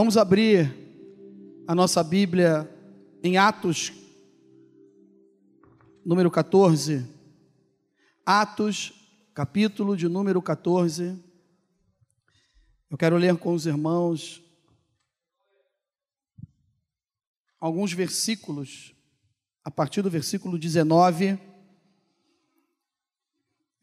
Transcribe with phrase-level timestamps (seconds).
[0.00, 0.74] Vamos abrir
[1.68, 2.66] a nossa Bíblia
[3.22, 3.92] em Atos,
[6.02, 7.06] número 14.
[8.24, 8.94] Atos,
[9.34, 11.22] capítulo de número 14.
[12.88, 14.42] Eu quero ler com os irmãos
[17.60, 18.94] alguns versículos,
[19.62, 21.38] a partir do versículo 19.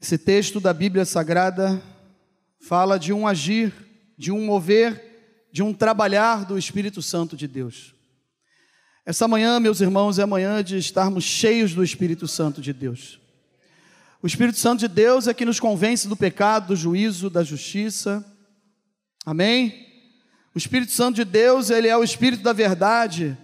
[0.02, 1.80] Esse texto da Bíblia Sagrada
[2.60, 3.72] fala de um agir,
[4.18, 5.07] de um mover,
[5.52, 7.94] de um trabalhar do Espírito Santo de Deus.
[9.06, 13.20] Essa manhã, meus irmãos, é manhã de estarmos cheios do Espírito Santo de Deus.
[14.22, 18.26] O Espírito Santo de Deus é que nos convence do pecado, do juízo, da justiça.
[19.26, 19.88] Amém?
[20.54, 23.38] O Espírito Santo de Deus, ele é o Espírito da verdade,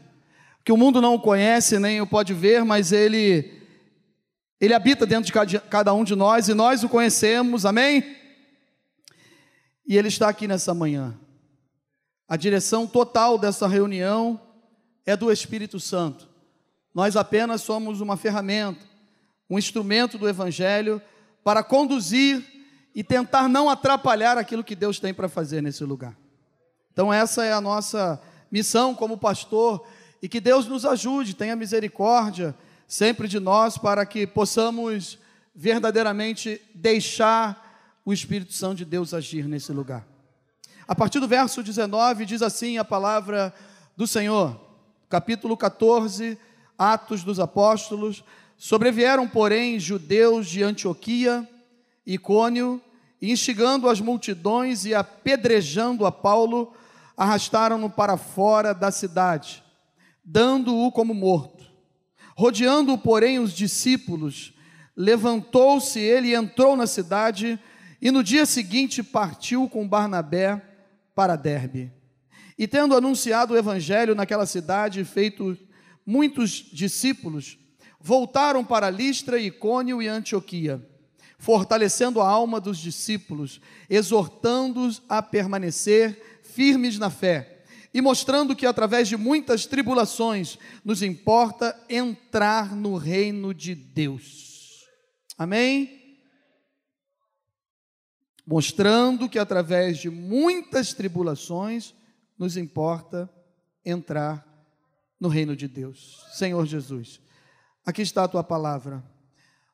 [0.65, 3.61] que o mundo não o conhece, nem o pode ver, mas ele
[4.59, 7.65] ele habita dentro de cada um de nós e nós o conhecemos.
[7.65, 8.15] Amém?
[9.85, 11.19] E ele está aqui nessa manhã.
[12.33, 14.41] A direção total dessa reunião
[15.05, 16.27] é do Espírito Santo.
[16.91, 18.83] Nós apenas somos uma ferramenta,
[19.47, 20.99] um instrumento do Evangelho
[21.43, 22.43] para conduzir
[22.95, 26.17] e tentar não atrapalhar aquilo que Deus tem para fazer nesse lugar.
[26.91, 28.19] Então, essa é a nossa
[28.51, 29.85] missão como pastor
[30.19, 32.55] e que Deus nos ajude, tenha misericórdia
[32.87, 35.19] sempre de nós para que possamos
[35.53, 40.12] verdadeiramente deixar o Espírito Santo de Deus agir nesse lugar.
[40.85, 43.53] A partir do verso 19 diz assim a palavra
[43.95, 44.59] do Senhor,
[45.09, 46.37] capítulo 14,
[46.77, 48.21] Atos dos Apóstolos.
[48.57, 51.47] Sobrevieram, porém, judeus de Antioquia,
[52.05, 52.81] Icônio,
[53.21, 56.73] e instigando as multidões e apedrejando a Paulo,
[57.15, 59.63] arrastaram-no para fora da cidade,
[60.23, 61.63] dando-o como morto.
[62.35, 64.53] Rodeando-o, porém, os discípulos,
[64.97, 67.57] levantou-se ele e entrou na cidade,
[68.01, 70.72] e no dia seguinte partiu com Barnabé
[71.15, 71.91] para Derbe.
[72.57, 75.57] E tendo anunciado o evangelho naquela cidade, feito
[76.05, 77.57] muitos discípulos,
[77.99, 80.85] voltaram para Listra, Icônio e Antioquia,
[81.37, 89.07] fortalecendo a alma dos discípulos, exortando-os a permanecer firmes na fé e mostrando que através
[89.07, 94.85] de muitas tribulações nos importa entrar no reino de Deus.
[95.37, 96.02] Amém?
[98.45, 101.93] Mostrando que através de muitas tribulações
[102.37, 103.29] nos importa
[103.85, 104.45] entrar
[105.19, 106.25] no reino de Deus.
[106.33, 107.21] Senhor Jesus,
[107.85, 109.03] aqui está a tua palavra.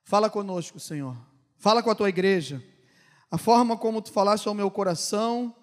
[0.04, 1.18] Fala conosco, Senhor.
[1.58, 2.64] Fala com a tua igreja.
[3.32, 5.56] A forma como tu falaste ao meu coração,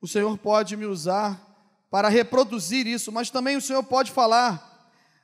[0.00, 1.42] o Senhor pode me usar
[1.90, 4.74] para reproduzir isso, mas também o Senhor pode falar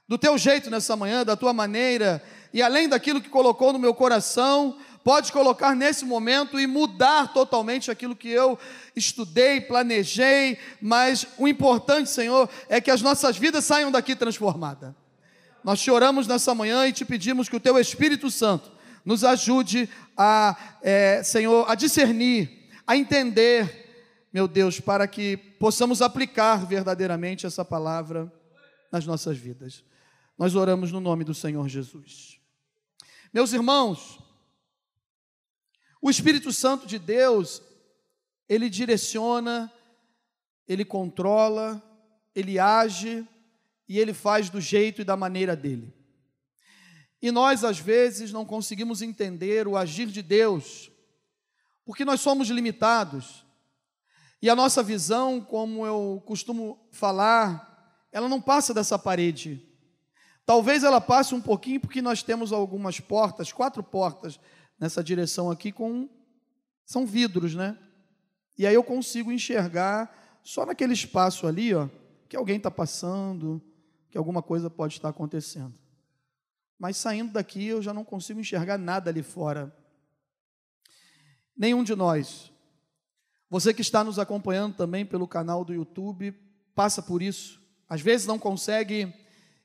[0.09, 2.23] do teu jeito nessa manhã, da tua maneira,
[2.53, 7.91] e além daquilo que colocou no meu coração, pode colocar nesse momento e mudar totalmente
[7.91, 8.59] aquilo que eu
[8.95, 14.95] estudei, planejei, mas o importante, Senhor, é que as nossas vidas saiam daqui transformadas.
[15.65, 18.71] Nós te oramos nessa manhã e te pedimos que o Teu Espírito Santo
[19.05, 26.67] nos ajude a, é, Senhor, a discernir, a entender, meu Deus, para que possamos aplicar
[26.67, 28.33] verdadeiramente essa palavra
[28.91, 29.85] nas nossas vidas.
[30.39, 32.39] Nós oramos no nome do Senhor Jesus.
[33.33, 34.19] Meus irmãos,
[36.03, 37.63] o Espírito Santo de Deus,
[38.49, 39.73] ele direciona,
[40.67, 41.81] ele controla,
[42.35, 43.27] ele age
[43.89, 45.95] e ele faz do jeito e da maneira dele.
[47.23, 50.91] E nós, às vezes, não conseguimos entender o agir de Deus,
[51.85, 53.47] porque nós somos limitados.
[54.43, 59.65] E a nossa visão, como eu costumo falar, ela não passa dessa parede.
[60.45, 64.41] Talvez ela passe um pouquinho, porque nós temos algumas portas, quatro portas
[64.83, 66.09] nessa direção aqui com
[66.85, 67.79] são vidros, né?
[68.59, 71.89] E aí eu consigo enxergar só naquele espaço ali, ó,
[72.29, 73.63] que alguém está passando,
[74.11, 75.73] que alguma coisa pode estar acontecendo.
[76.77, 79.73] Mas saindo daqui eu já não consigo enxergar nada ali fora.
[81.57, 82.51] Nenhum de nós.
[83.49, 86.33] Você que está nos acompanhando também pelo canal do YouTube,
[86.75, 87.63] passa por isso.
[87.89, 89.15] Às vezes não consegue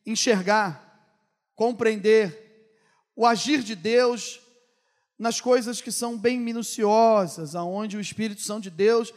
[0.06, 1.18] enxergar,
[1.56, 2.72] compreender
[3.16, 4.46] o agir de Deus
[5.18, 9.14] nas coisas que são bem minuciosas, aonde o Espírito Santo de Deus,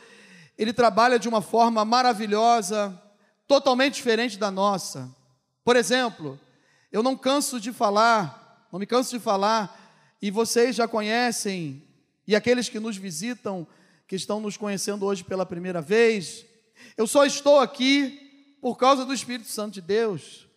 [0.56, 3.00] ele trabalha de uma forma maravilhosa,
[3.46, 5.14] totalmente diferente da nossa.
[5.64, 6.40] Por exemplo,
[6.90, 11.82] eu não canso de falar, não me canso de falar, e vocês já conhecem,
[12.26, 13.66] e aqueles que nos visitam,
[14.06, 16.44] que estão nos conhecendo hoje pela primeira vez,
[16.96, 20.49] eu só estou aqui por causa do Espírito Santo de Deus.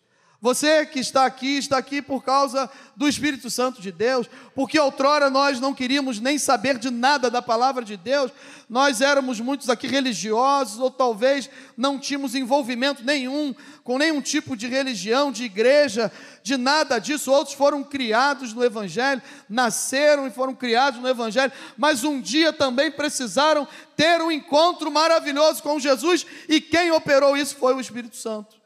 [0.44, 5.30] Você que está aqui, está aqui por causa do Espírito Santo de Deus, porque outrora
[5.30, 8.30] nós não queríamos nem saber de nada da palavra de Deus,
[8.68, 11.48] nós éramos muitos aqui religiosos, ou talvez
[11.78, 16.12] não tínhamos envolvimento nenhum com nenhum tipo de religião, de igreja,
[16.42, 17.32] de nada disso.
[17.32, 22.90] Outros foram criados no Evangelho, nasceram e foram criados no Evangelho, mas um dia também
[22.90, 28.62] precisaram ter um encontro maravilhoso com Jesus, e quem operou isso foi o Espírito Santo.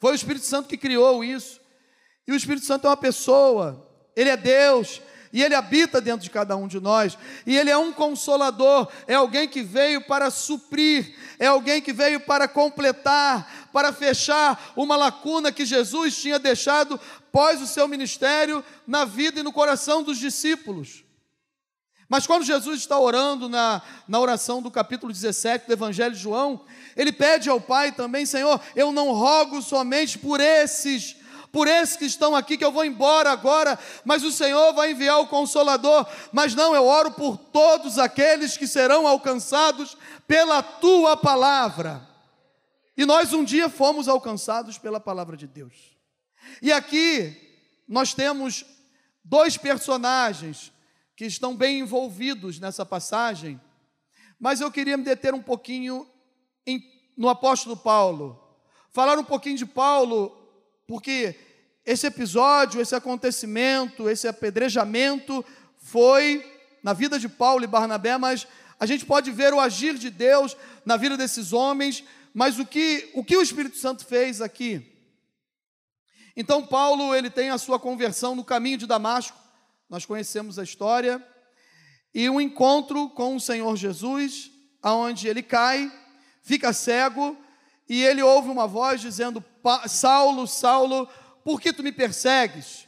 [0.00, 1.60] Foi o Espírito Santo que criou isso.
[2.26, 3.86] E o Espírito Santo é uma pessoa,
[4.16, 5.02] ele é Deus,
[5.32, 7.16] e ele habita dentro de cada um de nós,
[7.46, 12.18] e ele é um consolador, é alguém que veio para suprir, é alguém que veio
[12.20, 16.98] para completar, para fechar uma lacuna que Jesus tinha deixado
[17.30, 21.04] pós o seu ministério na vida e no coração dos discípulos.
[22.10, 26.64] Mas quando Jesus está orando na, na oração do capítulo 17 do Evangelho de João,
[26.96, 31.14] ele pede ao Pai também, Senhor, eu não rogo somente por esses,
[31.52, 35.20] por esses que estão aqui, que eu vou embora agora, mas o Senhor vai enviar
[35.20, 36.04] o Consolador.
[36.32, 39.96] Mas não, eu oro por todos aqueles que serão alcançados
[40.26, 42.04] pela tua palavra.
[42.96, 45.74] E nós um dia fomos alcançados pela palavra de Deus.
[46.60, 47.36] E aqui
[47.86, 48.64] nós temos
[49.24, 50.72] dois personagens
[51.20, 53.60] que estão bem envolvidos nessa passagem,
[54.38, 56.08] mas eu queria me deter um pouquinho
[56.66, 56.82] em,
[57.14, 58.42] no apóstolo Paulo,
[58.90, 60.34] falar um pouquinho de Paulo,
[60.86, 61.36] porque
[61.84, 65.44] esse episódio, esse acontecimento, esse apedrejamento
[65.76, 66.42] foi
[66.82, 68.46] na vida de Paulo e Barnabé, mas
[68.78, 70.56] a gente pode ver o agir de Deus
[70.86, 72.02] na vida desses homens,
[72.32, 74.90] mas o que o, que o Espírito Santo fez aqui?
[76.34, 79.39] Então Paulo, ele tem a sua conversão no caminho de Damasco,
[79.90, 81.20] nós conhecemos a história,
[82.14, 84.50] e um encontro com o Senhor Jesus,
[84.80, 85.92] aonde ele cai,
[86.42, 87.36] fica cego,
[87.88, 89.44] e ele ouve uma voz dizendo:
[89.88, 91.08] Saulo, Saulo,
[91.44, 92.86] por que tu me persegues?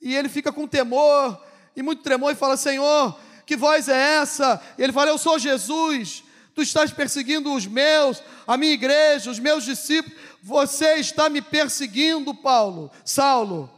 [0.00, 1.42] E ele fica com temor,
[1.74, 4.62] e muito tremor, e fala: Senhor, que voz é essa?
[4.76, 6.22] E ele fala: Eu sou Jesus,
[6.54, 12.34] tu estás perseguindo os meus, a minha igreja, os meus discípulos, você está me perseguindo,
[12.34, 13.70] Paulo, Saulo.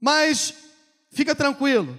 [0.00, 0.71] Mas
[1.12, 1.98] Fica tranquilo.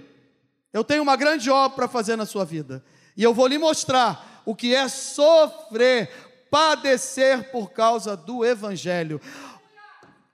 [0.72, 2.84] Eu tenho uma grande obra para fazer na sua vida.
[3.16, 6.10] E eu vou lhe mostrar o que é sofrer,
[6.50, 9.20] padecer por causa do Evangelho.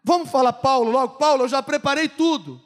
[0.02, 1.18] Vamos falar, Paulo, logo.
[1.18, 2.58] Paulo, eu já preparei tudo.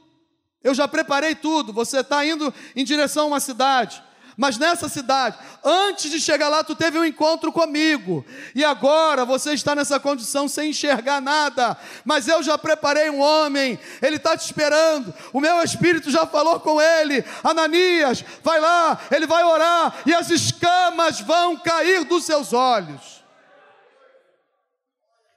[0.62, 1.72] Eu já preparei tudo.
[1.72, 4.00] Você está indo em direção a uma cidade.
[4.36, 8.24] Mas nessa cidade, antes de chegar lá, tu teve um encontro comigo.
[8.54, 11.76] E agora você está nessa condição sem enxergar nada.
[12.04, 15.14] Mas eu já preparei um homem, ele está te esperando.
[15.32, 17.24] O meu espírito já falou com ele.
[17.44, 23.22] Ananias, vai lá, ele vai orar e as escamas vão cair dos seus olhos.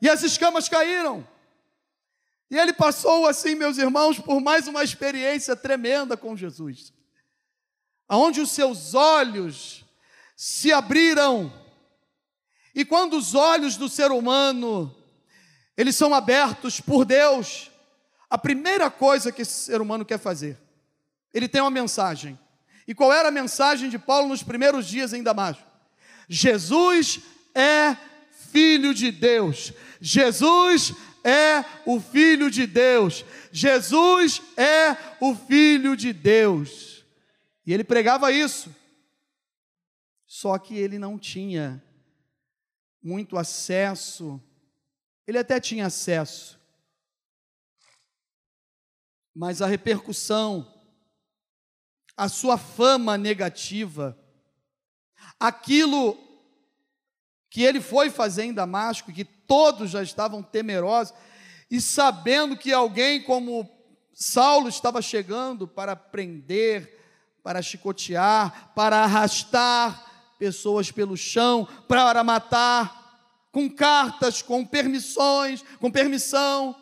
[0.01, 1.27] E as escamas caíram.
[2.49, 6.96] E ele passou assim, meus irmãos, por mais uma experiência tremenda com Jesus
[8.07, 9.85] aonde os seus olhos
[10.35, 11.51] se abriram.
[12.73, 14.93] E quando os olhos do ser humano
[15.77, 17.69] eles são abertos por Deus,
[18.27, 20.57] a primeira coisa que esse ser humano quer fazer,
[21.31, 22.37] ele tem uma mensagem.
[22.87, 25.63] E qual era a mensagem de Paulo nos primeiros dias em Damasco?
[26.27, 27.19] Jesus
[27.53, 27.95] é
[28.51, 29.71] filho de Deus.
[30.01, 30.93] Jesus
[31.23, 33.23] é o filho de Deus.
[33.51, 36.86] Jesus é o filho de Deus.
[37.67, 38.73] E ele pregava isso.
[40.25, 41.83] Só que ele não tinha
[43.03, 44.41] muito acesso.
[45.27, 46.57] Ele até tinha acesso.
[49.35, 50.81] Mas a repercussão,
[52.15, 54.17] a sua fama negativa,
[55.37, 56.17] aquilo
[57.49, 61.13] que ele foi fazer em Damasco, que todos já estavam temerosos,
[61.69, 63.69] e sabendo que alguém como
[64.13, 66.96] Saulo estava chegando para prender,
[67.47, 76.75] para chicotear, para arrastar pessoas pelo chão, para matar, com cartas, com permissões, com permissão,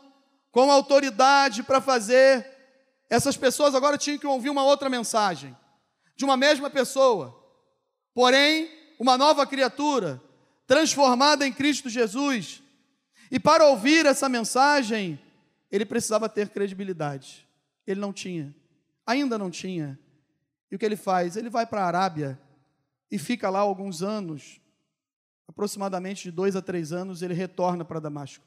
[0.51, 2.43] com autoridade para fazer.
[3.07, 5.55] Essas pessoas agora tinham que ouvir uma outra mensagem,
[6.15, 7.39] de uma mesma pessoa,
[8.12, 8.67] porém,
[9.00, 10.19] uma nova criatura,
[10.65, 12.63] transformada em Cristo Jesus.
[13.29, 15.19] E para ouvir essa mensagem,
[15.72, 17.48] ele precisava ter credibilidade.
[17.86, 18.51] Ele não tinha,
[19.05, 20.00] ainda não tinha.
[20.72, 21.36] E o que ele faz?
[21.36, 22.39] Ele vai para a Arábia
[23.12, 24.60] e fica lá alguns anos,
[25.48, 28.43] aproximadamente de dois a três anos, ele retorna para Damasco.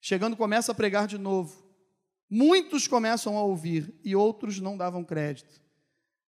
[0.00, 1.64] Chegando, começa a pregar de novo.
[2.28, 5.62] Muitos começam a ouvir e outros não davam crédito.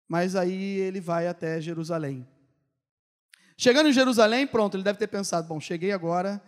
[0.08, 2.26] Mas aí ele vai até Jerusalém.
[3.56, 6.42] Chegando em Jerusalém, pronto, ele deve ter pensado: bom, cheguei agora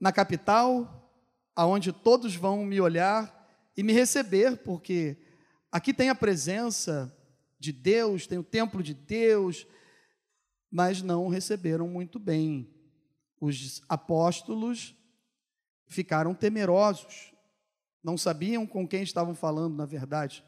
[0.00, 1.10] na capital,
[1.54, 3.46] aonde todos vão me olhar
[3.76, 5.16] e me receber, porque
[5.70, 7.14] aqui tem a presença
[7.62, 9.66] de Deus, tem o templo de Deus,
[10.68, 12.68] mas não receberam muito bem.
[13.40, 14.96] Os apóstolos
[15.86, 17.32] ficaram temerosos,
[18.02, 20.44] não sabiam com quem estavam falando, na verdade.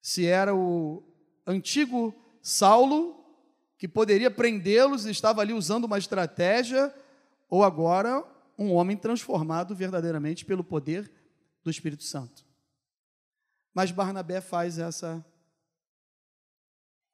[0.00, 1.02] Se era o
[1.44, 3.16] antigo Saulo,
[3.76, 6.94] que poderia prendê-los e estava ali usando uma estratégia,
[7.48, 8.24] ou agora
[8.56, 11.10] um homem transformado verdadeiramente pelo poder
[11.64, 12.46] do Espírito Santo.
[13.74, 15.24] Mas Barnabé faz essa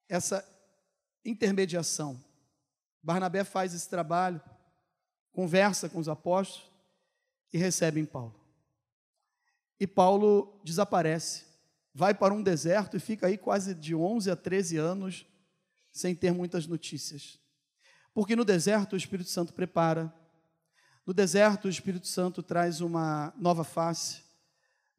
[0.08, 0.46] essa
[1.24, 2.22] intermediação.
[3.02, 4.40] Barnabé faz esse trabalho,
[5.32, 6.70] conversa com os apóstolos
[7.52, 8.34] e recebe em Paulo.
[9.78, 11.44] E Paulo desaparece,
[11.92, 15.26] vai para um deserto e fica aí quase de 11 a 13 anos
[15.92, 17.38] sem ter muitas notícias.
[18.14, 20.12] Porque no deserto o Espírito Santo prepara,
[21.04, 24.26] no deserto o Espírito Santo traz uma nova face,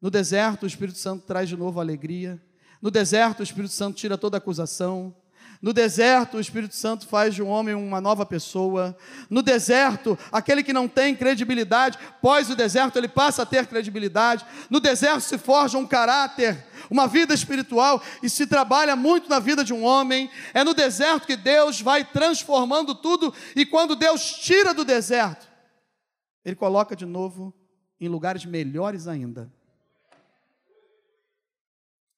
[0.00, 2.40] no deserto, o Espírito Santo traz de novo alegria.
[2.80, 5.14] No deserto, o Espírito Santo tira toda acusação.
[5.60, 8.96] No deserto, o Espírito Santo faz de um homem uma nova pessoa.
[9.28, 14.46] No deserto, aquele que não tem credibilidade, pós o deserto, ele passa a ter credibilidade.
[14.70, 19.64] No deserto se forja um caráter, uma vida espiritual e se trabalha muito na vida
[19.64, 20.30] de um homem.
[20.54, 25.48] É no deserto que Deus vai transformando tudo e quando Deus tira do deserto,
[26.44, 27.52] ele coloca de novo
[28.00, 29.52] em lugares melhores ainda.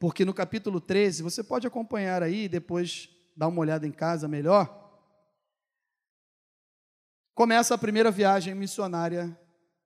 [0.00, 4.90] Porque no capítulo 13, você pode acompanhar aí, depois dar uma olhada em casa melhor.
[7.34, 9.38] Começa a primeira viagem missionária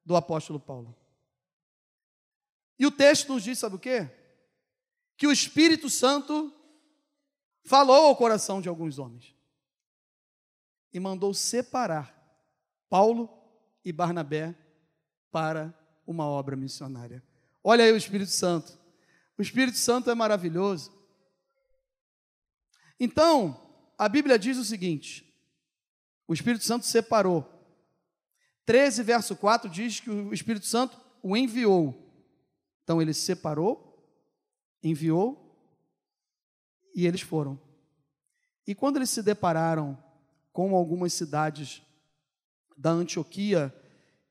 [0.07, 0.97] do apóstolo Paulo.
[2.79, 4.09] E o texto nos diz, sabe o quê?
[5.17, 6.55] Que o Espírito Santo
[7.65, 9.35] falou ao coração de alguns homens
[10.93, 12.15] e mandou separar
[12.89, 13.29] Paulo
[13.85, 14.55] e Barnabé
[15.33, 17.21] para uma obra missionária.
[17.65, 18.84] Olha aí o Espírito Santo
[19.37, 20.93] o Espírito Santo é maravilhoso.
[22.99, 23.61] Então,
[23.99, 25.25] a Bíblia diz o seguinte:
[26.27, 27.51] o Espírito Santo separou.
[28.65, 31.95] 13, verso 4 diz que o Espírito Santo o enviou.
[32.83, 33.95] Então, ele separou,
[34.83, 35.45] enviou
[36.95, 37.61] e eles foram.
[38.67, 40.03] E quando eles se depararam
[40.53, 41.83] com algumas cidades
[42.77, 43.75] da Antioquia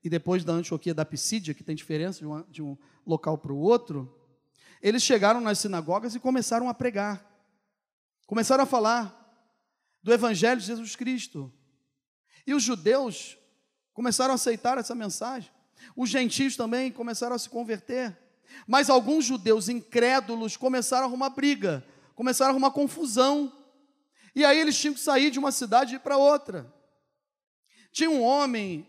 [0.02, 3.58] e depois da Antioquia da Pisídia, que tem diferença de, de um local para o
[3.58, 4.23] outro,
[4.82, 7.24] eles chegaram nas sinagogas e começaram a pregar.
[8.26, 9.20] Começaram a falar
[10.02, 11.52] do Evangelho de Jesus Cristo.
[12.46, 13.38] E os judeus
[13.92, 15.50] começaram a aceitar essa mensagem.
[15.96, 18.16] Os gentios também começaram a se converter.
[18.66, 23.52] Mas alguns judeus incrédulos começaram a arrumar briga, começaram a arrumar confusão.
[24.34, 26.72] E aí eles tinham que sair de uma cidade e ir para outra.
[27.92, 28.86] Tinha um homem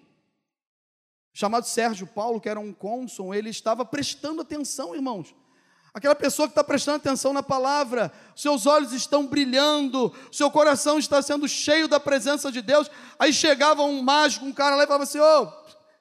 [1.35, 5.35] chamado Sérgio Paulo, que era um cônsul, ele estava prestando atenção, irmãos,
[5.95, 11.21] Aquela pessoa que está prestando atenção na palavra, seus olhos estão brilhando, seu coração está
[11.21, 12.91] sendo cheio da presença de Deus.
[13.17, 15.53] Aí chegava um mágico, um cara lá e falava assim: ô, oh,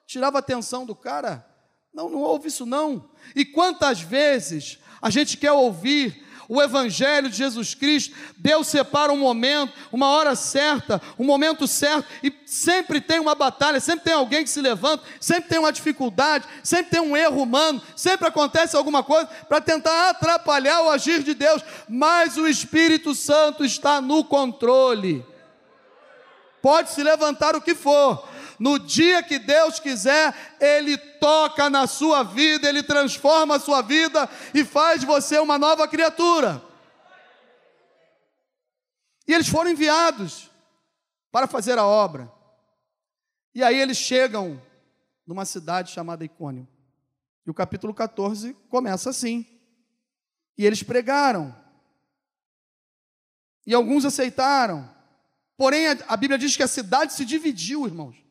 [0.05, 1.47] tirava a atenção do cara.
[1.93, 3.09] Não, não ouve isso não.
[3.33, 9.17] E quantas vezes a gente quer ouvir o Evangelho de Jesus Cristo, Deus separa um
[9.17, 14.43] momento, uma hora certa, um momento certo, e sempre tem uma batalha, sempre tem alguém
[14.43, 19.03] que se levanta, sempre tem uma dificuldade, sempre tem um erro humano, sempre acontece alguma
[19.03, 25.25] coisa para tentar atrapalhar o agir de Deus, mas o Espírito Santo está no controle.
[26.61, 28.27] Pode se levantar o que for,
[28.59, 34.29] no dia que Deus quiser, Ele toca na sua vida, Ele transforma a sua vida
[34.53, 36.61] e faz você uma nova criatura.
[39.27, 40.49] E eles foram enviados
[41.31, 42.31] para fazer a obra.
[43.53, 44.61] E aí eles chegam
[45.25, 46.67] numa cidade chamada Icônio.
[47.45, 49.45] E o capítulo 14 começa assim.
[50.57, 51.55] E eles pregaram.
[53.65, 54.93] E alguns aceitaram.
[55.57, 58.24] Porém, a Bíblia diz que a cidade se dividiu, irmãos.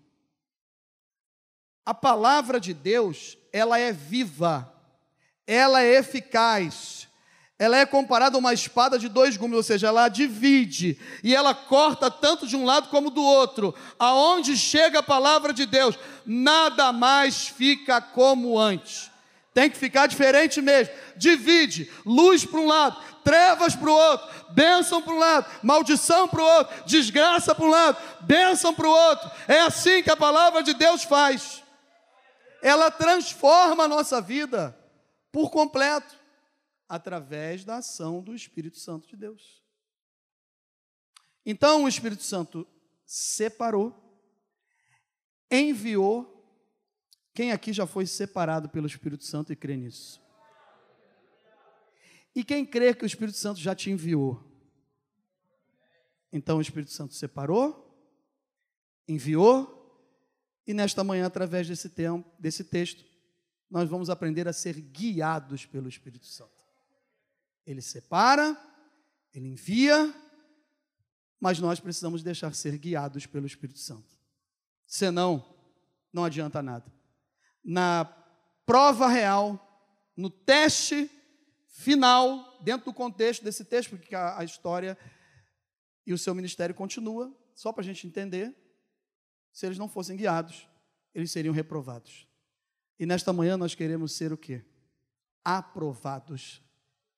[1.87, 4.73] A palavra de Deus, ela é viva,
[5.47, 7.07] ela é eficaz,
[7.59, 11.55] ela é comparada a uma espada de dois gumes, ou seja, ela divide e ela
[11.55, 13.75] corta tanto de um lado como do outro.
[13.99, 19.11] Aonde chega a palavra de Deus, nada mais fica como antes.
[19.53, 20.93] Tem que ficar diferente mesmo.
[21.17, 26.43] Divide, luz para um lado, trevas para o outro, bênção para um lado, maldição para
[26.43, 29.31] o outro, desgraça para um lado, bênção para o outro.
[29.47, 31.62] É assim que a palavra de Deus faz
[32.64, 34.75] ela transforma a nossa vida
[35.30, 36.18] por completo,
[36.88, 39.62] através da ação do Espírito Santo de Deus.
[41.44, 42.66] Então o Espírito Santo
[43.04, 43.94] separou,
[45.50, 46.33] enviou
[47.35, 50.23] Quem aqui já foi separado pelo Espírito Santo e crê nisso?
[52.35, 54.42] E quem crê que o Espírito Santo já te enviou?
[56.33, 57.94] Então o Espírito Santo separou,
[59.06, 59.84] enviou,
[60.66, 63.04] e nesta manhã, através desse, tempo, desse texto,
[63.71, 66.54] nós vamos aprender a ser guiados pelo Espírito Santo.
[67.66, 68.56] Ele separa,
[69.33, 70.14] ele envia,
[71.40, 74.16] mas nós precisamos deixar ser guiados pelo Espírito Santo.
[74.87, 75.44] Senão,
[76.12, 76.90] não adianta nada.
[77.62, 78.04] Na
[78.64, 79.61] prova real,
[80.16, 81.11] no teste
[81.66, 84.97] final, dentro do contexto desse texto, porque a, a história
[86.06, 88.54] e o seu ministério continua, só para a gente entender,
[89.55, 90.69] se eles não fossem guiados,
[91.15, 92.27] eles seriam reprovados.
[92.99, 94.65] E nesta manhã nós queremos ser o quê?
[95.45, 96.61] Aprovados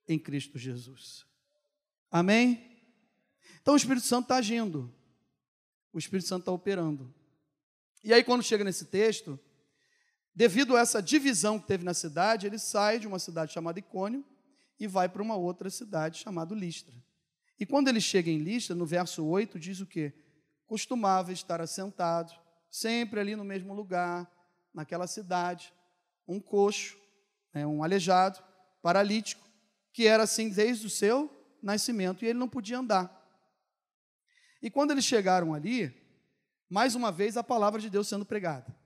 [0.06, 1.24] em Cristo Jesus.
[2.10, 2.78] Amém?
[3.62, 4.94] Então o Espírito Santo está agindo.
[5.92, 7.12] O Espírito Santo está operando.
[8.04, 9.40] E aí, quando chega nesse texto,
[10.34, 14.22] devido a essa divisão que teve na cidade, ele sai de uma cidade chamada Icônio
[14.78, 16.94] e vai para uma outra cidade chamada Listra.
[17.58, 20.12] E quando ele chega em Listra, no verso 8, diz o quê?
[20.66, 22.32] Costumava estar assentado,
[22.70, 24.30] sempre ali no mesmo lugar,
[24.74, 25.72] naquela cidade,
[26.28, 26.98] um coxo,
[27.54, 28.42] né, um aleijado,
[28.82, 29.48] paralítico,
[29.92, 31.30] que era assim desde o seu
[31.62, 33.12] nascimento e ele não podia andar.
[34.60, 35.94] E quando eles chegaram ali,
[36.68, 38.76] mais uma vez a palavra de Deus sendo pregada,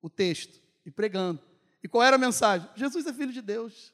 [0.00, 1.40] o texto, e pregando.
[1.82, 2.68] E qual era a mensagem?
[2.74, 3.92] Jesus é filho de Deus.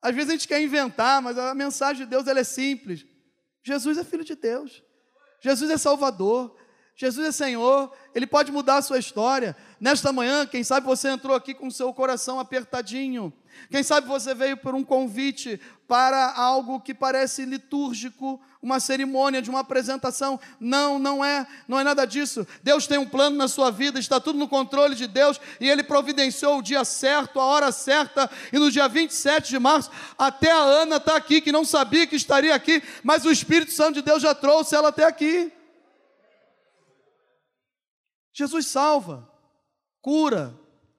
[0.00, 3.06] Às vezes a gente quer inventar, mas a mensagem de Deus ela é simples.
[3.64, 4.82] Jesus é filho de Deus.
[5.42, 6.54] Jesus é Salvador,
[6.94, 9.56] Jesus é Senhor, Ele pode mudar a sua história.
[9.80, 13.32] Nesta manhã, quem sabe você entrou aqui com seu coração apertadinho.
[13.70, 19.50] Quem sabe você veio por um convite para algo que parece litúrgico, uma cerimônia de
[19.50, 20.38] uma apresentação.
[20.60, 22.46] Não, não é, não é nada disso.
[22.62, 25.82] Deus tem um plano na sua vida, está tudo no controle de Deus e ele
[25.82, 30.60] providenciou o dia certo, a hora certa, e no dia 27 de março, até a
[30.60, 34.22] Ana está aqui, que não sabia que estaria aqui, mas o Espírito Santo de Deus
[34.22, 35.52] já trouxe ela até aqui.
[38.32, 39.28] Jesus salva,
[40.00, 40.54] cura,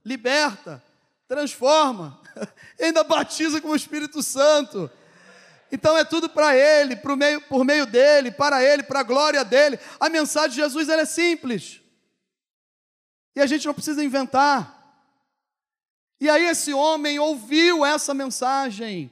[0.06, 0.84] liberta,
[1.28, 2.20] transforma,
[2.80, 4.90] ainda batiza com o Espírito Santo.
[5.72, 9.44] Então é tudo para Ele, por meio, por meio dele, para Ele, para a glória
[9.44, 9.80] dele.
[10.00, 11.82] A mensagem de Jesus é simples.
[13.36, 14.84] E a gente não precisa inventar.
[16.22, 19.12] E aí esse homem ouviu essa mensagem.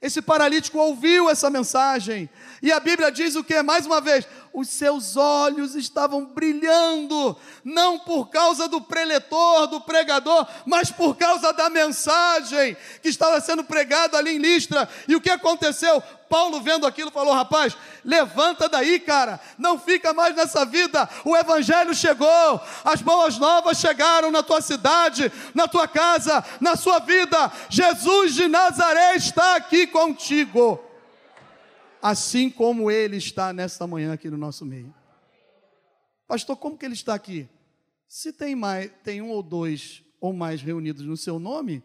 [0.00, 2.30] Esse paralítico ouviu essa mensagem.
[2.62, 3.62] E a Bíblia diz o que?
[3.62, 10.46] Mais uma vez, os seus olhos estavam brilhando, não por causa do preletor, do pregador,
[10.66, 14.88] mas por causa da mensagem que estava sendo pregada ali em Listra.
[15.06, 16.02] E o que aconteceu?
[16.28, 21.08] Paulo, vendo aquilo, falou: Rapaz, levanta daí, cara, não fica mais nessa vida.
[21.24, 26.98] O Evangelho chegou, as boas novas chegaram na tua cidade, na tua casa, na sua
[26.98, 27.50] vida.
[27.68, 30.89] Jesus de Nazaré está aqui contigo
[32.02, 34.94] assim como Ele está nesta manhã aqui no nosso meio.
[36.26, 37.48] Pastor, como que Ele está aqui?
[38.08, 41.82] Se tem, mais, tem um ou dois ou mais reunidos no seu nome,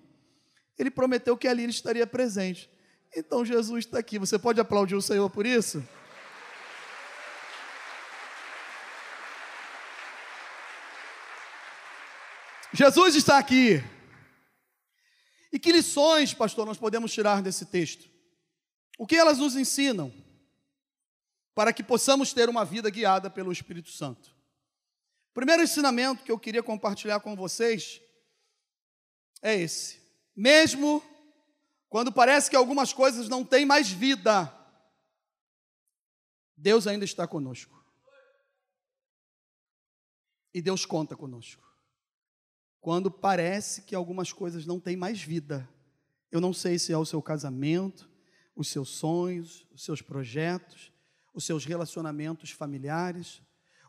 [0.77, 2.69] Ele prometeu que ali Ele estaria presente.
[3.15, 4.19] Então Jesus está aqui.
[4.19, 5.83] Você pode aplaudir o Senhor por isso?
[12.73, 13.81] Jesus está aqui.
[15.51, 18.14] E que lições, pastor, nós podemos tirar desse texto?
[18.97, 20.13] O que elas nos ensinam
[21.53, 24.35] para que possamos ter uma vida guiada pelo Espírito Santo?
[25.33, 28.01] Primeiro ensinamento que eu queria compartilhar com vocês
[29.41, 30.01] é esse.
[30.35, 31.03] Mesmo
[31.89, 34.53] quando parece que algumas coisas não têm mais vida,
[36.55, 37.75] Deus ainda está conosco.
[40.53, 41.63] E Deus conta conosco.
[42.79, 45.67] Quando parece que algumas coisas não têm mais vida,
[46.31, 48.09] eu não sei se é o seu casamento,
[48.55, 50.91] os seus sonhos, os seus projetos,
[51.33, 53.41] os seus relacionamentos familiares,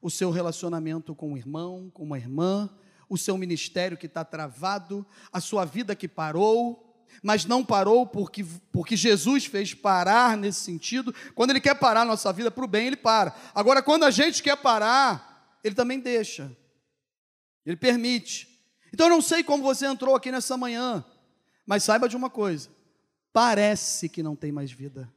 [0.03, 2.69] o seu relacionamento com o irmão, com uma irmã,
[3.09, 6.87] o seu ministério que está travado, a sua vida que parou,
[7.23, 11.15] mas não parou porque, porque Jesus fez parar nesse sentido.
[11.35, 13.35] Quando Ele quer parar a nossa vida para o bem, Ele para.
[13.55, 16.55] Agora, quando a gente quer parar, Ele também deixa,
[17.65, 18.49] Ele permite.
[18.93, 21.05] Então, eu não sei como você entrou aqui nessa manhã,
[21.65, 22.69] mas saiba de uma coisa:
[23.37, 25.13] Parece que não tem mais vida.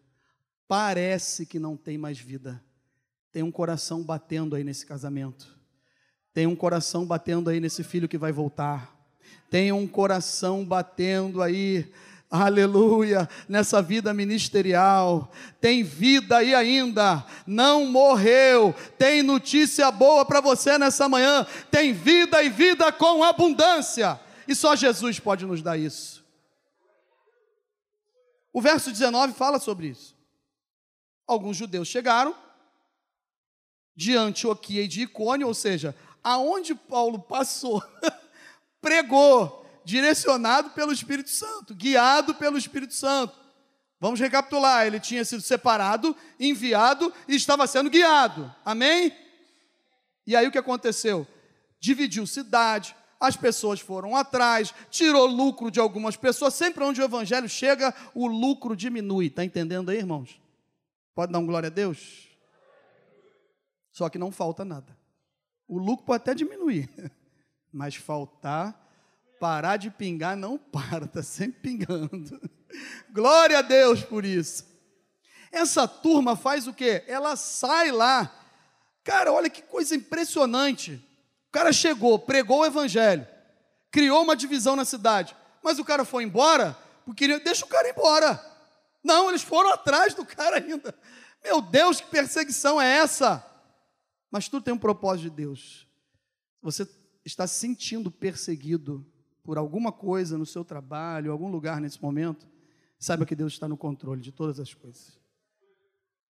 [0.67, 2.61] Parece que não tem mais vida.
[3.31, 5.57] Tem um coração batendo aí nesse casamento.
[6.33, 8.93] Tem um coração batendo aí nesse filho que vai voltar.
[9.49, 11.89] Tem um coração batendo aí
[12.29, 20.77] Aleluia, nessa vida ministerial, tem vida aí ainda, não morreu, tem notícia boa para você
[20.77, 26.18] nessa manhã, tem vida e vida com abundância, e só Jesus pode nos dar isso.
[28.51, 30.15] O verso 19 fala sobre isso.
[31.27, 32.35] Alguns judeus chegaram
[33.95, 37.83] de Antioquia e de Icônio, ou seja, aonde Paulo passou,
[38.81, 43.37] pregou, direcionado pelo Espírito Santo, guiado pelo Espírito Santo.
[43.99, 48.53] Vamos recapitular: ele tinha sido separado, enviado e estava sendo guiado.
[48.63, 49.15] Amém?
[50.25, 51.27] E aí o que aconteceu?
[51.79, 56.53] Dividiu cidade, as pessoas foram atrás, tirou lucro de algumas pessoas.
[56.53, 59.27] Sempre onde o evangelho chega, o lucro diminui.
[59.27, 60.39] Está entendendo aí, irmãos?
[61.13, 62.29] Pode dar um glória a Deus?
[63.91, 64.97] Só que não falta nada.
[65.67, 66.89] O lucro pode até diminuir,
[67.71, 68.89] mas faltar
[69.39, 72.39] Parar de pingar não para, está sempre pingando.
[73.11, 74.67] Glória a Deus por isso.
[75.51, 77.03] Essa turma faz o quê?
[77.07, 78.35] Ela sai lá.
[79.03, 81.03] Cara, olha que coisa impressionante.
[81.49, 83.27] O cara chegou, pregou o evangelho,
[83.91, 88.39] criou uma divisão na cidade, mas o cara foi embora porque deixa o cara embora.
[89.03, 90.93] Não, eles foram atrás do cara ainda.
[91.43, 93.43] Meu Deus, que perseguição é essa?
[94.29, 95.87] Mas tudo tem um propósito de Deus.
[96.61, 96.87] Você
[97.25, 99.05] está se sentindo perseguido
[99.43, 102.47] por alguma coisa no seu trabalho, algum lugar nesse momento,
[102.99, 105.17] saiba que Deus está no controle de todas as coisas.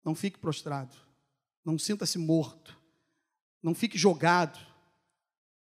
[0.05, 0.95] Não fique prostrado,
[1.65, 2.79] não sinta-se morto,
[3.61, 4.57] não fique jogado,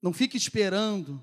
[0.07, 1.21] não fique esperando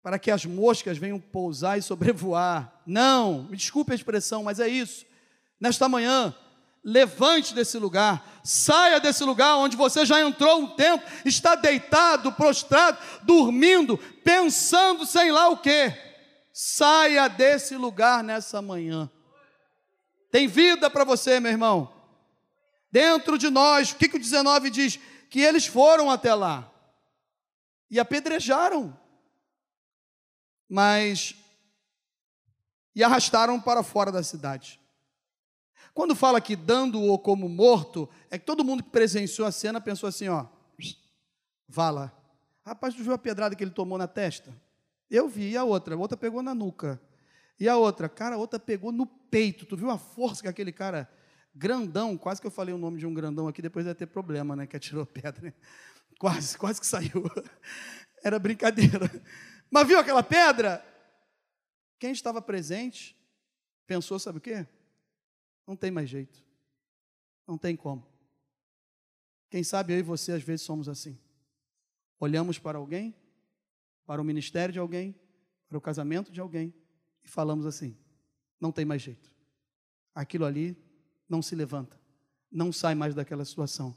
[0.00, 2.80] para que as moscas venham pousar e sobrevoar.
[2.86, 5.04] Não, me desculpe a expressão, mas é isso.
[5.58, 6.32] Nesta manhã,
[6.84, 12.98] levante desse lugar, saia desse lugar onde você já entrou um tempo, está deitado, prostrado,
[13.24, 15.92] dormindo, pensando sei lá o que.
[16.52, 19.10] Saia desse lugar nessa manhã.
[20.30, 21.92] Tem vida para você, meu irmão.
[22.92, 25.00] Dentro de nós, o que, que o 19 diz?
[25.28, 26.70] Que eles foram até lá
[27.94, 28.98] e apedrejaram,
[30.68, 31.36] mas
[32.92, 34.80] e arrastaram para fora da cidade.
[35.92, 40.08] Quando fala que dando-o como morto, é que todo mundo que presenciou a cena pensou
[40.08, 40.46] assim, ó,
[41.68, 42.12] vá lá.
[42.66, 44.52] Rapaz, tu viu a pedrada que ele tomou na testa?
[45.08, 45.94] Eu vi, e a outra?
[45.94, 47.00] A outra pegou na nuca.
[47.60, 48.08] E a outra?
[48.08, 49.66] Cara, a outra pegou no peito.
[49.66, 51.08] Tu viu a força que aquele cara,
[51.54, 54.56] grandão, quase que eu falei o nome de um grandão aqui, depois ia ter problema,
[54.56, 54.66] né?
[54.66, 55.40] Que atirou pedra.
[55.40, 55.54] Né?
[56.18, 57.24] Quase, quase que saiu.
[58.24, 59.10] Era brincadeira.
[59.70, 60.84] Mas viu aquela pedra?
[61.98, 63.16] Quem estava presente
[63.86, 64.66] pensou, sabe o quê?
[65.66, 66.42] Não tem mais jeito.
[67.46, 68.06] Não tem como.
[69.50, 71.18] Quem sabe eu e você às vezes somos assim.
[72.18, 73.14] Olhamos para alguém,
[74.06, 75.14] para o ministério de alguém,
[75.68, 76.74] para o casamento de alguém
[77.22, 77.96] e falamos assim:
[78.60, 79.32] não tem mais jeito.
[80.14, 80.76] Aquilo ali
[81.28, 82.00] não se levanta,
[82.50, 83.96] não sai mais daquela situação.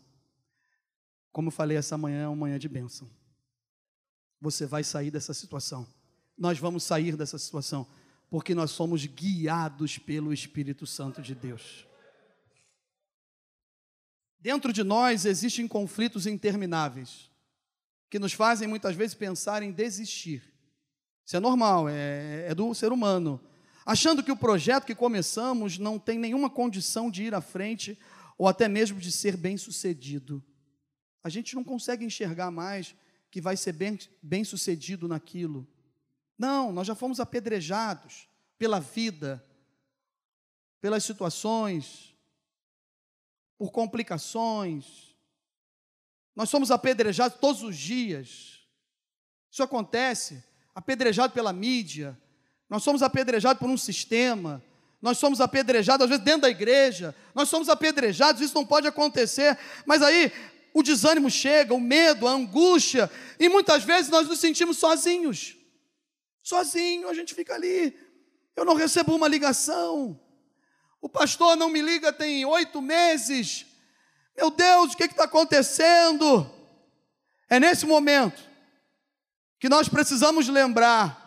[1.38, 3.08] Como falei, essa manhã é uma manhã de bênção.
[4.42, 5.88] Você vai sair dessa situação.
[6.36, 7.88] Nós vamos sair dessa situação
[8.28, 11.86] porque nós somos guiados pelo Espírito Santo de Deus.
[14.40, 17.30] Dentro de nós existem conflitos intermináveis
[18.10, 20.42] que nos fazem muitas vezes pensar em desistir.
[21.24, 23.40] Isso é normal, é, é do ser humano.
[23.86, 27.96] Achando que o projeto que começamos não tem nenhuma condição de ir à frente
[28.40, 30.44] ou até mesmo de ser bem sucedido.
[31.24, 32.96] A gente não consegue enxergar mais
[33.30, 35.68] que vai ser bem, bem sucedido naquilo.
[36.38, 38.28] Não, nós já fomos apedrejados
[38.58, 39.44] pela vida,
[40.80, 42.16] pelas situações,
[43.58, 45.16] por complicações.
[46.36, 48.60] Nós somos apedrejados todos os dias.
[49.52, 50.44] Isso acontece,
[50.76, 52.18] apedrejado pela mídia.
[52.70, 54.64] Nós somos apedrejados por um sistema.
[55.02, 57.16] Nós somos apedrejados, às vezes, dentro da igreja.
[57.34, 59.58] Nós somos apedrejados, isso não pode acontecer.
[59.86, 60.32] Mas aí
[60.78, 63.10] o desânimo chega, o medo, a angústia,
[63.40, 65.58] e muitas vezes nós nos sentimos sozinhos.
[66.44, 67.98] Sozinho, a gente fica ali.
[68.56, 70.20] Eu não recebo uma ligação.
[71.02, 73.66] O pastor não me liga tem oito meses.
[74.38, 76.48] Meu Deus, o que está acontecendo?
[77.50, 78.40] É nesse momento
[79.60, 81.26] que nós precisamos lembrar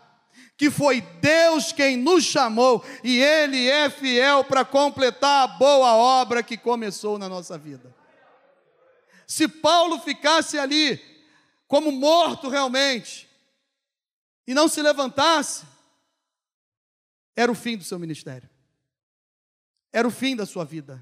[0.57, 6.41] que foi Deus quem nos chamou e Ele é fiel para completar a boa obra
[6.41, 7.99] que começou na nossa vida.
[9.31, 11.01] Se Paulo ficasse ali
[11.69, 13.31] como morto realmente,
[14.45, 15.65] e não se levantasse,
[17.37, 18.51] era o fim do seu ministério.
[19.93, 21.01] Era o fim da sua vida.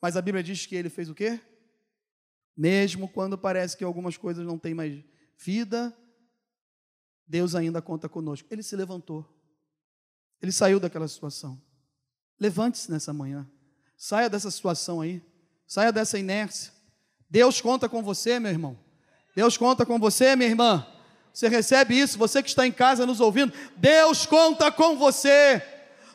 [0.00, 1.38] Mas a Bíblia diz que ele fez o quê?
[2.56, 5.04] Mesmo quando parece que algumas coisas não têm mais
[5.36, 5.94] vida,
[7.26, 8.48] Deus ainda conta conosco.
[8.50, 9.30] Ele se levantou.
[10.40, 11.60] Ele saiu daquela situação.
[12.40, 13.46] Levante-se nessa manhã.
[13.94, 15.22] Saia dessa situação aí.
[15.66, 16.73] Saia dessa inércia.
[17.28, 18.78] Deus conta com você, meu irmão.
[19.34, 20.86] Deus conta com você, minha irmã.
[21.32, 23.52] Você recebe isso, você que está em casa nos ouvindo.
[23.76, 25.60] Deus conta com você.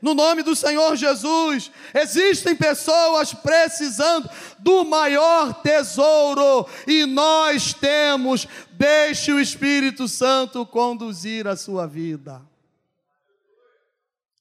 [0.01, 8.47] No nome do Senhor Jesus, existem pessoas precisando do maior tesouro e nós temos.
[8.71, 12.41] Deixe o Espírito Santo conduzir a sua vida.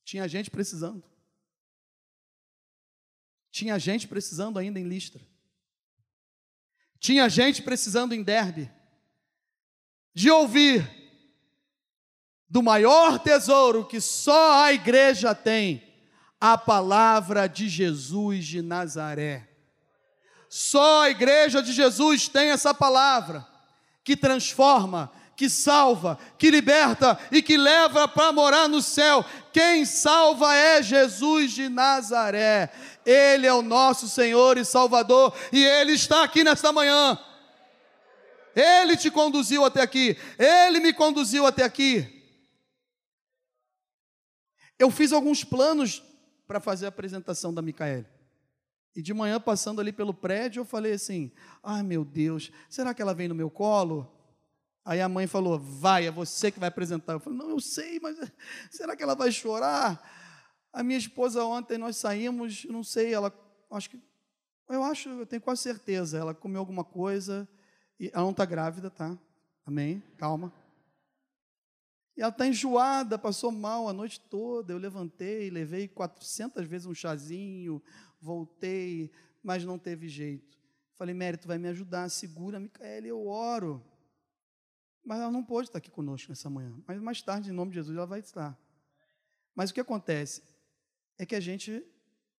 [0.05, 1.03] Tinha gente precisando.
[3.51, 5.21] Tinha gente precisando ainda em Listra.
[7.01, 8.71] Tinha gente precisando em Derbe
[10.15, 10.89] de ouvir
[12.49, 15.87] do maior tesouro que só a igreja tem,
[16.41, 19.49] a palavra de Jesus de Nazaré.
[20.49, 23.47] Só a igreja de Jesus tem essa palavra
[24.03, 29.25] que transforma, que salva, que liberta e que leva para morar no céu.
[29.53, 32.73] Quem salva é Jesus de Nazaré.
[33.07, 37.17] Ele é o nosso Senhor e Salvador e ele está aqui nesta manhã.
[38.53, 42.27] Ele te conduziu até aqui, ele me conduziu até aqui.
[44.77, 46.03] Eu fiz alguns planos
[46.49, 48.09] para fazer a apresentação da Micaele.
[48.97, 51.31] E de manhã, passando ali pelo prédio, eu falei assim:
[51.63, 54.18] ai meu Deus, será que ela vem no meu colo?
[54.89, 57.13] Aí a mãe falou: vai, é você que vai apresentar.
[57.13, 58.17] Eu falei: não, eu sei, mas
[58.73, 60.03] será que ela vai chorar?
[60.73, 63.31] A minha esposa ontem nós saímos, não sei, ela,
[63.71, 64.01] acho que,
[64.67, 67.47] eu acho, eu tenho quase certeza, ela comeu alguma coisa,
[68.01, 69.19] e ela não está grávida, tá?
[69.67, 70.03] Amém?
[70.17, 70.51] Calma.
[72.17, 74.73] E ela está enjoada, passou mal a noite toda.
[74.73, 77.83] Eu levantei, levei 400 vezes um chazinho,
[78.19, 80.59] voltei, mas não teve jeito.
[80.97, 83.85] Falei, Mérito, vai me ajudar, segura, Micaela, eu oro.
[85.09, 86.71] Mas ela não pôde estar aqui conosco nessa manhã.
[86.87, 88.55] Mas mais tarde, em nome de Jesus, ela vai estar.
[89.55, 90.43] Mas o que acontece
[91.17, 91.83] é que a gente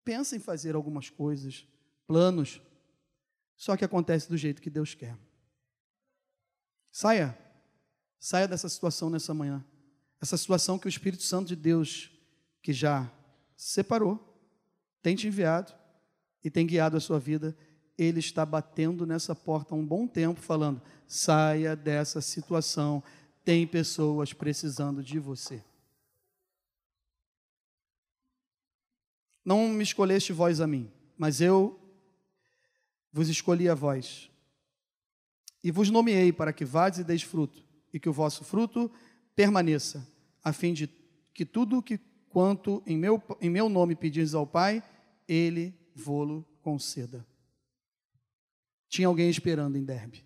[0.06, 1.68] pensa em fazer algumas coisas,
[2.06, 2.62] planos,
[3.58, 5.18] só que acontece do jeito que Deus quer.
[6.92, 7.36] Saia
[8.20, 9.66] Saia dessa situação nessa manhã.
[10.22, 12.12] Essa situação que o Espírito Santo de Deus,
[12.62, 13.12] que já
[13.58, 14.40] separou,
[15.02, 15.74] tem te enviado
[16.44, 17.58] e tem guiado a sua vida,
[18.00, 23.04] ele está batendo nessa porta há um bom tempo, falando: saia dessa situação,
[23.44, 25.62] tem pessoas precisando de você.
[29.44, 31.78] Não me escolheste vós a mim, mas eu
[33.12, 34.30] vos escolhi a vós.
[35.62, 38.90] E vos nomeei para que vades e deis fruto, e que o vosso fruto
[39.36, 40.08] permaneça,
[40.42, 40.88] a fim de
[41.34, 44.82] que tudo que quanto em meu, em meu nome pedires ao Pai,
[45.28, 47.26] Ele vô-lo conceda.
[48.90, 50.26] Tinha alguém esperando em Derbe.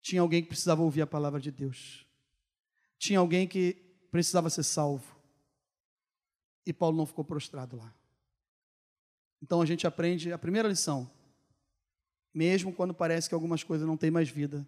[0.00, 2.06] Tinha alguém que precisava ouvir a palavra de Deus.
[2.96, 3.74] Tinha alguém que
[4.10, 5.16] precisava ser salvo.
[6.64, 7.92] E Paulo não ficou prostrado lá.
[9.42, 11.10] Então a gente aprende a primeira lição.
[12.32, 14.66] Mesmo quando parece que algumas coisas não têm mais vida,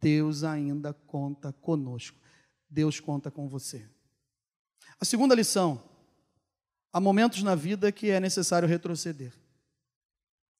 [0.00, 2.18] Deus ainda conta conosco.
[2.68, 3.88] Deus conta com você.
[4.98, 5.82] A segunda lição:
[6.92, 9.32] há momentos na vida que é necessário retroceder,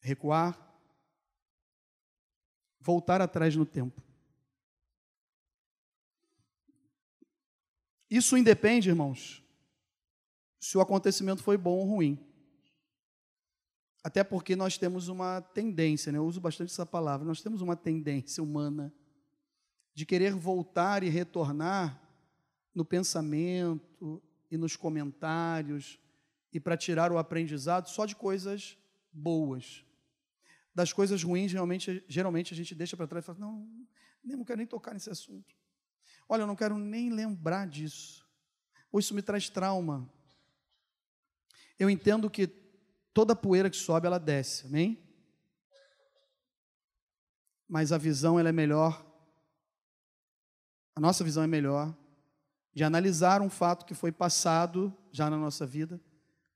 [0.01, 0.72] recuar,
[2.83, 4.03] voltar atrás no tempo.
[8.11, 9.43] Isso independe, irmãos,
[10.61, 12.19] se o acontecimento foi bom ou ruim.
[14.05, 16.19] Até porque nós temos uma tendência, né?
[16.19, 18.93] eu uso bastante essa palavra, nós temos uma tendência humana
[19.95, 22.03] de querer voltar e retornar
[22.75, 25.99] no pensamento e nos comentários
[26.53, 28.77] e para tirar o aprendizado só de coisas
[29.13, 29.85] boas.
[30.75, 33.69] Das coisas ruins, realmente, geralmente a gente deixa para trás e fala: não,
[34.25, 35.55] não quero nem tocar nesse assunto.
[36.29, 38.27] Olha, eu não quero nem lembrar disso.
[38.91, 40.11] Ou isso me traz trauma.
[41.79, 42.47] Eu entendo que
[43.13, 44.99] toda poeira que sobe, ela desce, amém?
[47.69, 49.13] Mas a visão ela é melhor
[50.95, 51.97] a nossa visão é melhor
[52.75, 56.01] de analisar um fato que foi passado já na nossa vida,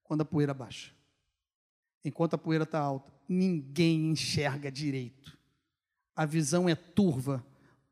[0.02, 0.94] quando a poeira baixa.
[2.06, 5.36] Enquanto a poeira está alta, ninguém enxerga direito.
[6.14, 7.44] A visão é turva.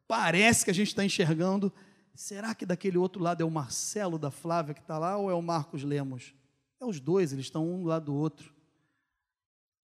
[0.07, 1.73] Parece que a gente está enxergando.
[2.15, 5.35] Será que daquele outro lado é o Marcelo da Flávia que está lá ou é
[5.35, 6.33] o Marcos Lemos?
[6.81, 8.55] É os dois, eles estão um do lado do outro.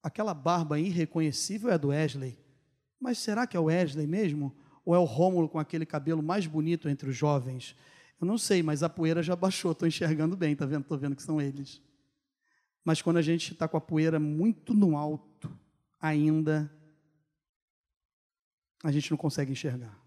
[0.01, 2.38] Aquela barba irreconhecível é do Wesley.
[3.01, 4.55] Mas será que é o Wesley mesmo?
[4.85, 7.75] Ou é o Rômulo com aquele cabelo mais bonito entre os jovens?
[8.21, 10.83] Eu não sei, mas a poeira já baixou, estou enxergando bem, tá vendo?
[10.83, 11.83] Estou vendo que são eles.
[12.85, 15.51] Mas quando a gente está com a poeira muito no alto,
[16.01, 16.73] ainda
[18.83, 19.99] a gente não consegue enxergar.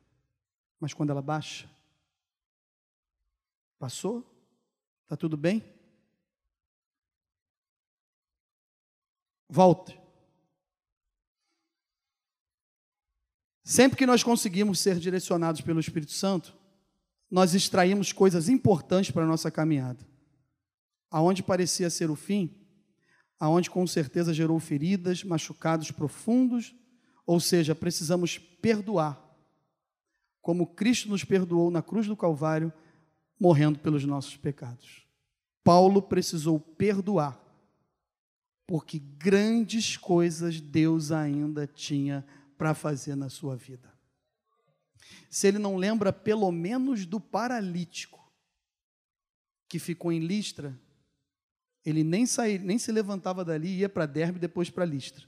[0.79, 1.69] Mas quando ela baixa,
[3.77, 4.33] passou,
[5.13, 5.63] Tá tudo bem?
[9.47, 9.99] Volte.
[13.63, 16.57] Sempre que nós conseguimos ser direcionados pelo Espírito Santo,
[17.29, 20.03] nós extraímos coisas importantes para a nossa caminhada.
[21.11, 22.62] Aonde parecia ser o fim,
[23.39, 26.73] aonde com certeza gerou feridas, machucados profundos,
[27.25, 29.21] ou seja, precisamos perdoar,
[30.41, 32.71] como Cristo nos perdoou na cruz do Calvário,
[33.39, 35.05] morrendo pelos nossos pecados.
[35.63, 37.39] Paulo precisou perdoar,
[38.67, 42.25] porque grandes coisas Deus ainda tinha
[42.57, 43.93] para fazer na sua vida.
[45.29, 48.31] Se ele não lembra pelo menos do paralítico
[49.67, 50.79] que ficou em Listra,
[51.85, 55.25] ele nem, sair, nem se levantava dali, ia para Derbe e depois para Listra.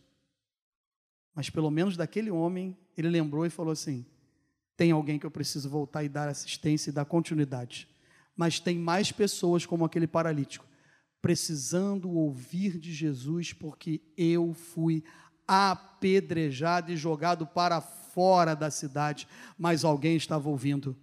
[1.35, 4.05] Mas pelo menos daquele homem, ele lembrou e falou assim:
[4.77, 7.87] tem alguém que eu preciso voltar e dar assistência e dar continuidade.
[8.35, 10.65] Mas tem mais pessoas como aquele paralítico,
[11.21, 15.03] precisando ouvir de Jesus, porque eu fui
[15.47, 20.95] apedrejado e jogado para fora da cidade, mas alguém estava ouvindo.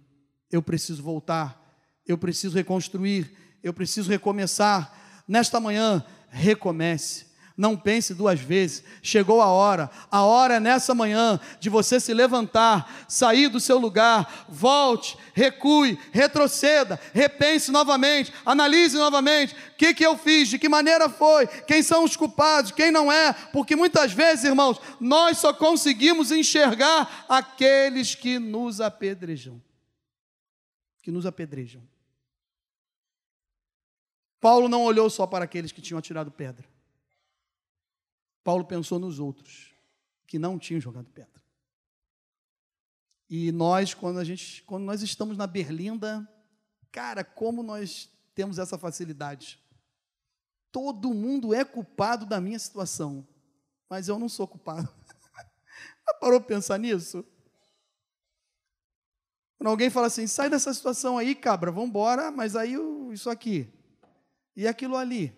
[0.51, 1.59] Eu preciso voltar,
[2.05, 3.31] eu preciso reconstruir,
[3.63, 5.01] eu preciso recomeçar.
[5.27, 7.33] Nesta manhã, recomece.
[7.55, 8.83] Não pense duas vezes.
[9.01, 9.89] Chegou a hora.
[10.09, 15.99] A hora é nessa manhã de você se levantar, sair do seu lugar, volte, recue,
[16.11, 19.53] retroceda, repense novamente, analise novamente.
[19.53, 20.49] O que, que eu fiz?
[20.49, 21.45] De que maneira foi?
[21.45, 22.71] Quem são os culpados?
[22.71, 23.33] Quem não é?
[23.51, 29.61] Porque muitas vezes, irmãos, nós só conseguimos enxergar aqueles que nos apedrejam.
[31.03, 31.83] Que nos apedrejam.
[34.43, 36.67] Paulo não olhou só para aqueles que tinham atirado pedra.
[38.43, 39.73] Paulo pensou nos outros
[40.27, 41.41] que não tinham jogado pedra.
[43.29, 46.29] E nós, quando a gente, quando nós estamos na berlinda,
[46.91, 49.63] cara, como nós temos essa facilidade.
[50.73, 53.25] Todo mundo é culpado da minha situação,
[53.89, 54.93] mas eu não sou culpado.
[56.19, 57.25] Parou para pensar nisso?
[59.57, 62.75] Quando alguém fala assim, sai dessa situação aí, cabra, vamos embora, mas aí
[63.13, 63.71] isso aqui,
[64.55, 65.35] e aquilo ali,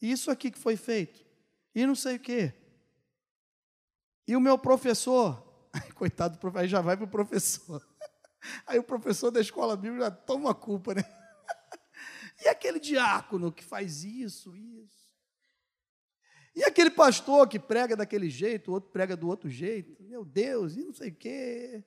[0.00, 1.24] isso aqui que foi feito
[1.74, 2.52] e não sei o quê.
[4.26, 5.42] E o meu professor,
[5.94, 7.82] coitado, aí já vai para o professor.
[8.66, 11.04] Aí o professor da escola bíblica já toma a culpa, né?
[12.44, 15.02] E aquele diácono que faz isso, isso.
[16.52, 20.02] E aquele pastor que prega daquele jeito, o outro prega do outro jeito.
[20.02, 21.84] Meu Deus, e não sei o quê.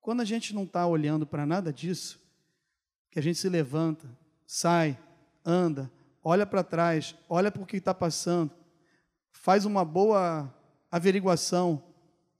[0.00, 2.20] Quando a gente não está olhando para nada disso,
[3.10, 4.08] que a gente se levanta,
[4.44, 4.98] sai,
[5.46, 5.90] anda,
[6.22, 8.50] olha para trás, olha para o que está passando,
[9.30, 10.52] faz uma boa
[10.90, 11.82] averiguação,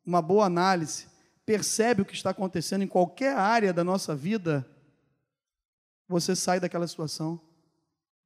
[0.05, 1.07] uma boa análise,
[1.47, 4.69] percebe o que está acontecendo em qualquer área da nossa vida,
[6.09, 7.41] você sai daquela situação,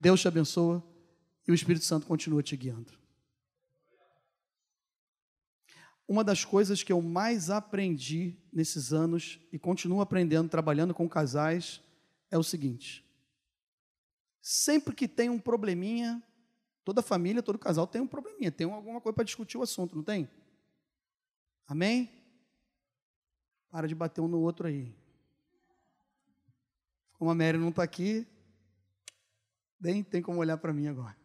[0.01, 0.83] Deus te abençoa
[1.47, 2.99] e o Espírito Santo continua te guiando.
[6.09, 11.81] Uma das coisas que eu mais aprendi nesses anos e continuo aprendendo trabalhando com casais
[12.31, 13.05] é o seguinte:
[14.41, 16.23] sempre que tem um probleminha,
[16.85, 20.03] Toda família, todo casal tem um probleminha, tem alguma coisa para discutir o assunto, não
[20.03, 20.29] tem?
[21.67, 22.11] Amém?
[23.71, 24.93] Para de bater um no outro aí.
[27.13, 28.27] Como a Mary não está aqui,
[29.79, 31.17] nem tem como olhar para mim agora.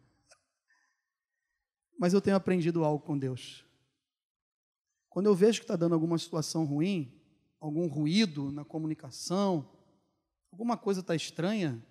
[1.98, 3.64] Mas eu tenho aprendido algo com Deus.
[5.08, 7.18] Quando eu vejo que está dando alguma situação ruim,
[7.58, 9.68] algum ruído na comunicação,
[10.52, 11.82] alguma coisa está estranha,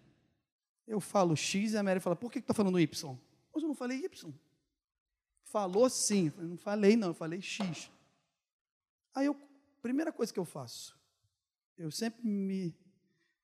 [0.87, 3.17] eu falo X e a Mary fala, por que está falando Y?
[3.53, 4.33] Mas eu não falei Y.
[5.45, 6.31] Falou sim.
[6.37, 7.91] Eu não falei não, eu falei X.
[9.13, 9.35] Aí eu,
[9.81, 10.97] primeira coisa que eu faço,
[11.77, 12.75] eu sempre me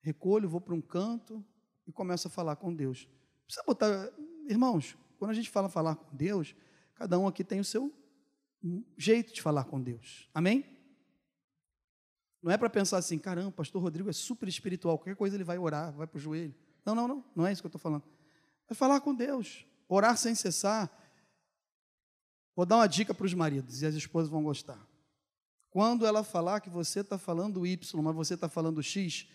[0.00, 1.44] recolho, vou para um canto
[1.86, 3.08] e começo a falar com Deus.
[3.44, 4.12] Precisa botar,
[4.48, 6.54] irmãos, quando a gente fala falar com Deus,
[6.94, 7.92] cada um aqui tem o seu
[8.96, 10.28] jeito de falar com Deus.
[10.34, 10.64] Amém?
[12.42, 15.58] Não é para pensar assim, caramba, pastor Rodrigo é super espiritual, qualquer coisa ele vai
[15.58, 16.54] orar, vai para o joelho.
[16.84, 18.04] Não, não, não, não é isso que eu estou falando.
[18.68, 20.90] É falar com Deus orar sem cessar.
[22.56, 24.78] Vou dar uma dica para os maridos e as esposas vão gostar.
[25.70, 29.26] Quando ela falar que você está falando Y, mas você está falando X,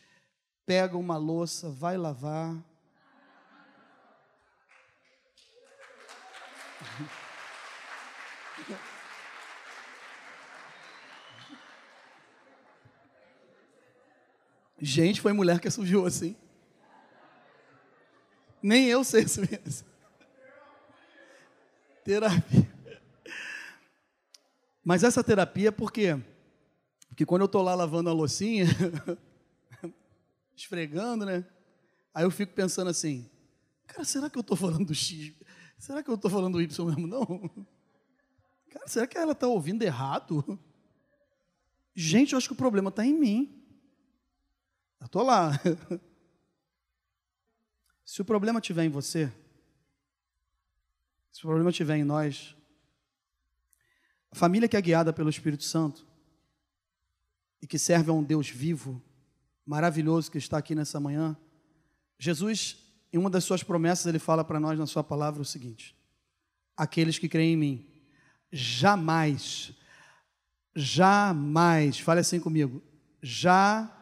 [0.65, 2.55] pega uma louça, vai lavar.
[14.79, 16.35] Gente, foi mulher que surgiu assim.
[18.61, 19.87] Nem eu sei isso mesmo.
[22.03, 22.77] Terapia.
[24.83, 26.17] Mas essa terapia, por quê?
[27.09, 28.65] Porque quando eu estou lá lavando a loucinha,
[30.55, 31.45] esfregando, né?
[32.13, 33.29] Aí eu fico pensando assim:
[33.85, 35.33] Cara, será que eu estou falando do X?
[35.77, 37.07] Será que eu estou falando do Y mesmo?
[37.07, 37.65] Não.
[38.69, 40.59] Cara, será que ela está ouvindo errado?
[41.93, 43.63] Gente, eu acho que o problema está em mim.
[44.99, 45.51] Eu estou lá.
[48.07, 49.29] Se o problema estiver em você,
[51.29, 52.55] se o problema estiver em nós,
[54.31, 56.07] a família que é guiada pelo Espírito Santo
[57.61, 59.03] e que serve a um Deus vivo,
[59.65, 61.35] maravilhoso que está aqui nessa manhã,
[62.17, 62.77] Jesus,
[63.11, 65.93] em uma das suas promessas, ele fala para nós na sua palavra o seguinte:
[66.77, 67.89] aqueles que creem em mim,
[68.49, 69.73] jamais,
[70.73, 72.81] jamais, fale assim comigo,
[73.21, 73.93] já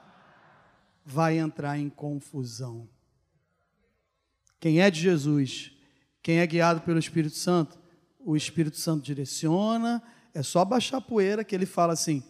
[1.03, 2.87] vai entrar em confusão.
[4.65, 5.71] Quem é de Jesus,
[6.23, 7.77] quem é guiado pelo Espírito Santo,
[8.19, 10.01] o Espírito Santo direciona,
[10.33, 12.23] é só baixar a poeira que ele fala assim: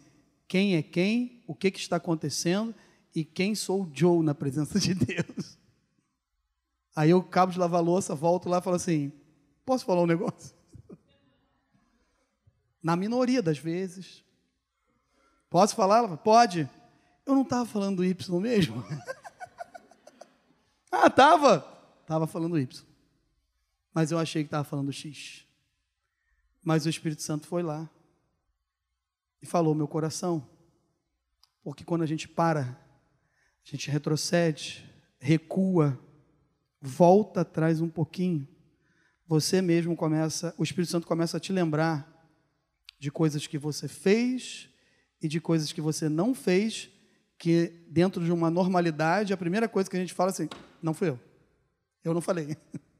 [0.46, 2.76] quem é quem, o que, que está acontecendo
[3.16, 5.58] e quem sou o Joe na presença de Deus.
[6.94, 9.14] Aí eu acabo de lavar louça, volto lá e falo assim:
[9.66, 10.54] posso falar um negócio?
[12.84, 14.26] Na minoria das vezes.
[15.50, 16.18] Posso falar?
[16.18, 16.70] Pode.
[17.26, 18.84] Eu não estava falando Y mesmo?
[20.92, 21.75] ah, estava.
[22.06, 22.86] Estava falando Y.
[23.92, 25.44] Mas eu achei que estava falando X.
[26.64, 27.90] Mas o Espírito Santo foi lá
[29.42, 30.48] e falou meu coração.
[31.64, 34.88] Porque quando a gente para, a gente retrocede,
[35.18, 36.00] recua,
[36.80, 38.48] volta atrás um pouquinho,
[39.26, 42.08] você mesmo começa, o Espírito Santo começa a te lembrar
[43.00, 44.70] de coisas que você fez
[45.20, 46.88] e de coisas que você não fez,
[47.36, 50.50] que dentro de uma normalidade, a primeira coisa que a gente fala é assim,
[50.84, 51.20] não fui eu.
[52.06, 52.56] Eu não falei.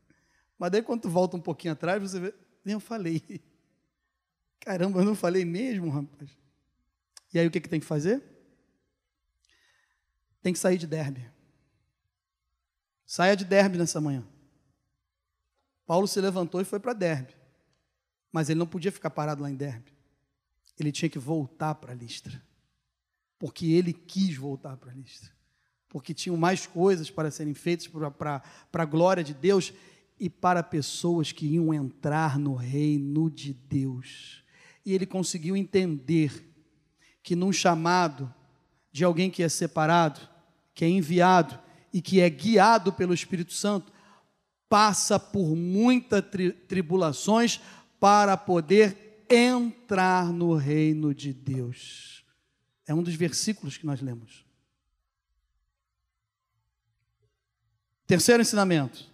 [0.58, 2.34] Mas daí quando tu volta um pouquinho atrás, você vê,
[2.66, 3.22] eu falei.
[4.60, 6.36] Caramba, eu não falei mesmo, rapaz.
[7.32, 8.24] E aí o que, que tem que fazer?
[10.42, 11.30] Tem que sair de derbe.
[13.06, 14.28] Saia de derbe nessa manhã.
[15.86, 17.36] Paulo se levantou e foi para derbe.
[18.32, 19.94] Mas ele não podia ficar parado lá em derbe.
[20.80, 22.42] Ele tinha que voltar para a listra.
[23.38, 25.35] Porque ele quis voltar para a listra
[25.96, 28.44] porque tinham mais coisas para serem feitas para
[28.74, 29.72] a glória de Deus
[30.20, 34.44] e para pessoas que iam entrar no reino de Deus.
[34.86, 36.54] E ele conseguiu entender
[37.24, 38.30] que num chamado
[38.92, 40.20] de alguém que é separado,
[40.74, 41.58] que é enviado
[41.94, 43.90] e que é guiado pelo Espírito Santo,
[44.68, 47.62] passa por muitas tri tribulações
[48.02, 52.26] para poder entrar no reino de Deus.
[52.86, 54.45] É um dos versículos que nós lemos.
[58.08, 59.10] Terceiro ensinamento: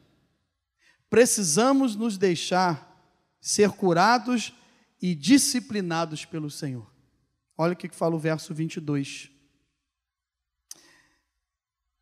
[1.09, 2.89] precisamos nos deixar
[3.39, 4.53] ser curados
[5.01, 6.89] e disciplinados pelo Senhor.
[7.57, 9.29] Olha o que fala o verso 22.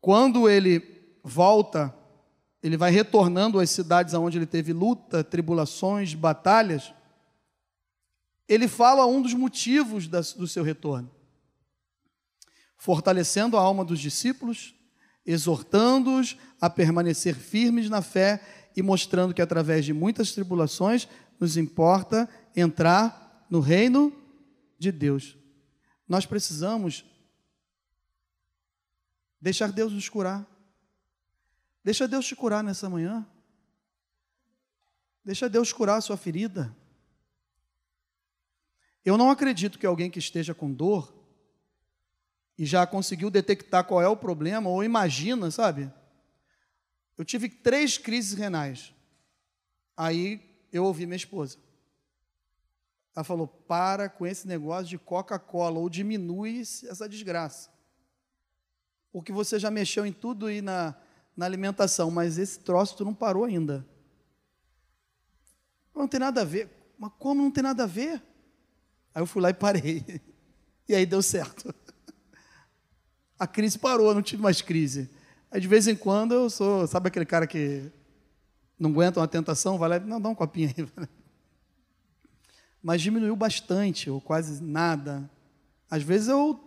[0.00, 1.94] Quando ele volta,
[2.62, 6.92] ele vai retornando às cidades onde ele teve luta, tribulações, batalhas.
[8.48, 11.10] Ele fala um dos motivos do seu retorno:
[12.76, 14.74] fortalecendo a alma dos discípulos,
[15.24, 18.42] exortando-os a permanecer firmes na fé
[18.76, 21.08] e mostrando que através de muitas tribulações
[21.38, 24.12] nos importa entrar no reino
[24.78, 25.36] de Deus.
[26.08, 27.04] Nós precisamos
[29.40, 30.46] deixar Deus nos curar.
[31.82, 33.26] Deixa Deus te curar nessa manhã.
[35.24, 36.74] Deixa Deus curar a sua ferida.
[39.04, 41.19] Eu não acredito que alguém que esteja com dor
[42.60, 45.90] e já conseguiu detectar qual é o problema, ou imagina, sabe?
[47.16, 48.92] Eu tive três crises renais.
[49.96, 51.56] Aí eu ouvi minha esposa.
[53.16, 57.70] Ela falou: para com esse negócio de Coca-Cola, ou diminui essa desgraça.
[59.10, 60.94] Porque você já mexeu em tudo aí na,
[61.34, 63.86] na alimentação, mas esse troço tu não parou ainda.
[65.94, 66.68] Não tem nada a ver.
[66.98, 68.22] Mas como não tem nada a ver?
[69.14, 70.04] Aí eu fui lá e parei.
[70.88, 71.72] E aí deu certo
[73.40, 75.08] a crise parou, não tive mais crise.
[75.50, 77.90] Aí de vez em quando eu sou, sabe aquele cara que
[78.78, 80.86] não aguenta uma tentação, vai lá e não, dá um copinho aí.
[82.82, 85.28] Mas diminuiu bastante, ou quase nada.
[85.90, 86.60] Às vezes eu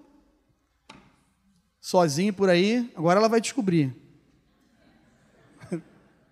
[1.79, 3.95] sozinho por aí, agora ela vai descobrir.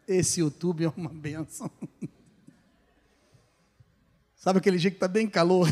[0.08, 1.70] Esse YouTube é uma benção.
[4.36, 5.68] Sabe aquele dia que está bem calor?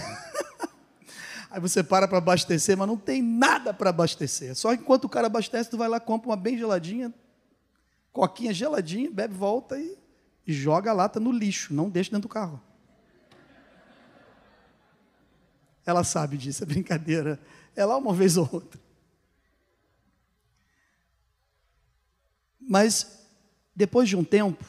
[1.49, 4.55] Aí você para para abastecer, mas não tem nada para abastecer.
[4.55, 7.13] Só enquanto o cara abastece, tu vai lá, compra uma bem geladinha,
[8.11, 9.97] coquinha geladinha, bebe, volta e,
[10.45, 12.61] e joga a lata no lixo, não deixa dentro do carro.
[15.85, 17.39] Ela sabe disso, é brincadeira.
[17.75, 18.79] É lá uma vez ou outra.
[22.59, 23.17] Mas
[23.79, 24.65] Depois de um tempo,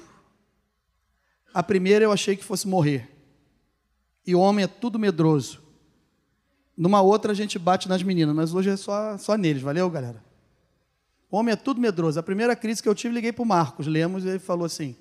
[1.53, 3.11] a primeira eu achei que fosse morrer.
[4.25, 5.61] E o homem é tudo medroso.
[6.77, 10.23] Numa outra a gente bate nas meninas, mas hoje é só, só neles, valeu, galera?
[11.31, 12.19] Homem é tudo medroso.
[12.19, 14.97] A primeira crise que eu tive, liguei para o Marcos Lemos e ele falou assim: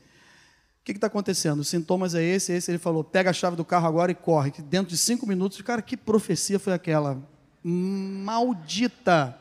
[0.82, 1.60] O que está acontecendo?
[1.60, 2.70] Os sintomas é esse, esse.
[2.70, 4.52] Ele falou: pega a chave do carro agora e corre.
[4.52, 7.18] Que dentro de cinco minutos, cara, que profecia foi aquela?
[7.64, 9.36] Maldita!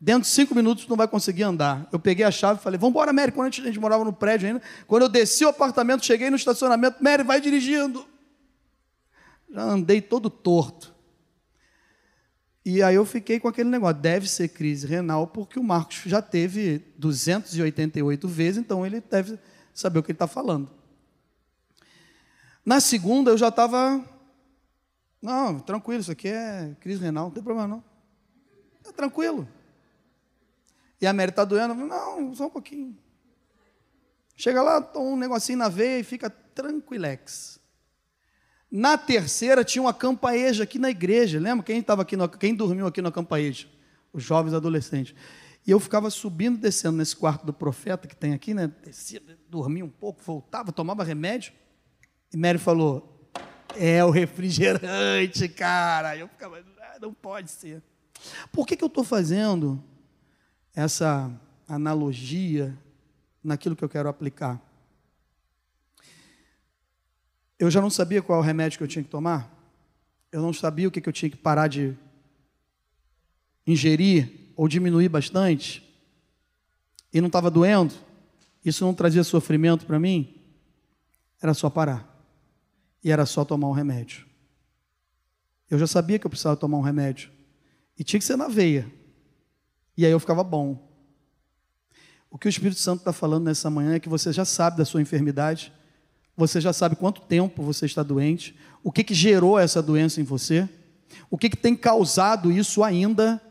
[0.00, 1.88] Dentro de cinco minutos não vai conseguir andar.
[1.90, 3.32] Eu peguei a chave e falei, vamos embora, Mary.
[3.32, 7.02] Quando a gente morava no prédio ainda, quando eu desci o apartamento, cheguei no estacionamento,
[7.02, 8.06] Mary, vai dirigindo.
[9.50, 10.94] Já andei todo torto.
[12.64, 16.20] E aí eu fiquei com aquele negócio, deve ser crise renal, porque o Marcos já
[16.20, 19.38] teve 288 vezes, então ele deve
[19.72, 20.70] saber o que ele está falando.
[22.64, 24.04] Na segunda eu já estava,
[25.22, 27.84] não, tranquilo, isso aqui é crise renal, não tem problema não.
[28.86, 29.48] É tranquilo.
[31.00, 32.94] E a Mary está doendo, não, só um pouquinho.
[34.36, 37.57] Chega lá, toma um negocinho na veia e fica tranquilex.
[38.70, 41.40] Na terceira tinha uma campaeja aqui na igreja.
[41.40, 43.66] Lembra quem estava aqui, no, quem dormiu aqui na campaeja?
[44.12, 45.14] Os jovens adolescentes.
[45.66, 48.72] E eu ficava subindo, descendo nesse quarto do profeta que tem aqui, né?
[48.84, 51.52] Descia, dormia um pouco, voltava, tomava remédio.
[52.32, 53.30] E Mary falou:
[53.76, 56.16] É o refrigerante, cara.
[56.16, 57.82] Eu ficava, ah, não pode ser.
[58.52, 59.82] Por que, que eu estou fazendo
[60.74, 61.30] essa
[61.66, 62.76] analogia
[63.42, 64.60] naquilo que eu quero aplicar?
[67.58, 69.54] Eu já não sabia qual remédio que eu tinha que tomar,
[70.30, 71.96] eu não sabia o que, que eu tinha que parar de
[73.66, 75.84] ingerir ou diminuir bastante,
[77.12, 77.94] e não estava doendo,
[78.64, 80.34] isso não trazia sofrimento para mim,
[81.40, 82.16] era só parar.
[83.02, 84.26] E era só tomar um remédio.
[85.70, 87.30] Eu já sabia que eu precisava tomar um remédio.
[87.98, 88.90] E tinha que ser na veia.
[89.96, 90.86] E aí eu ficava bom.
[92.30, 94.84] O que o Espírito Santo está falando nessa manhã é que você já sabe da
[94.84, 95.72] sua enfermidade,
[96.38, 100.24] você já sabe quanto tempo você está doente, o que, que gerou essa doença em
[100.24, 100.68] você,
[101.28, 103.42] o que, que tem causado isso ainda,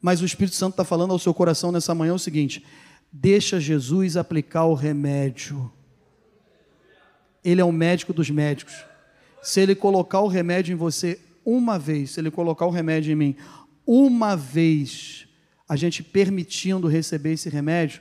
[0.00, 2.66] mas o Espírito Santo está falando ao seu coração nessa manhã o seguinte:
[3.12, 5.70] deixa Jesus aplicar o remédio.
[7.44, 8.84] Ele é o médico dos médicos.
[9.40, 13.16] Se ele colocar o remédio em você uma vez, se ele colocar o remédio em
[13.16, 13.36] mim
[13.86, 15.28] uma vez,
[15.68, 18.00] a gente permitindo receber esse remédio,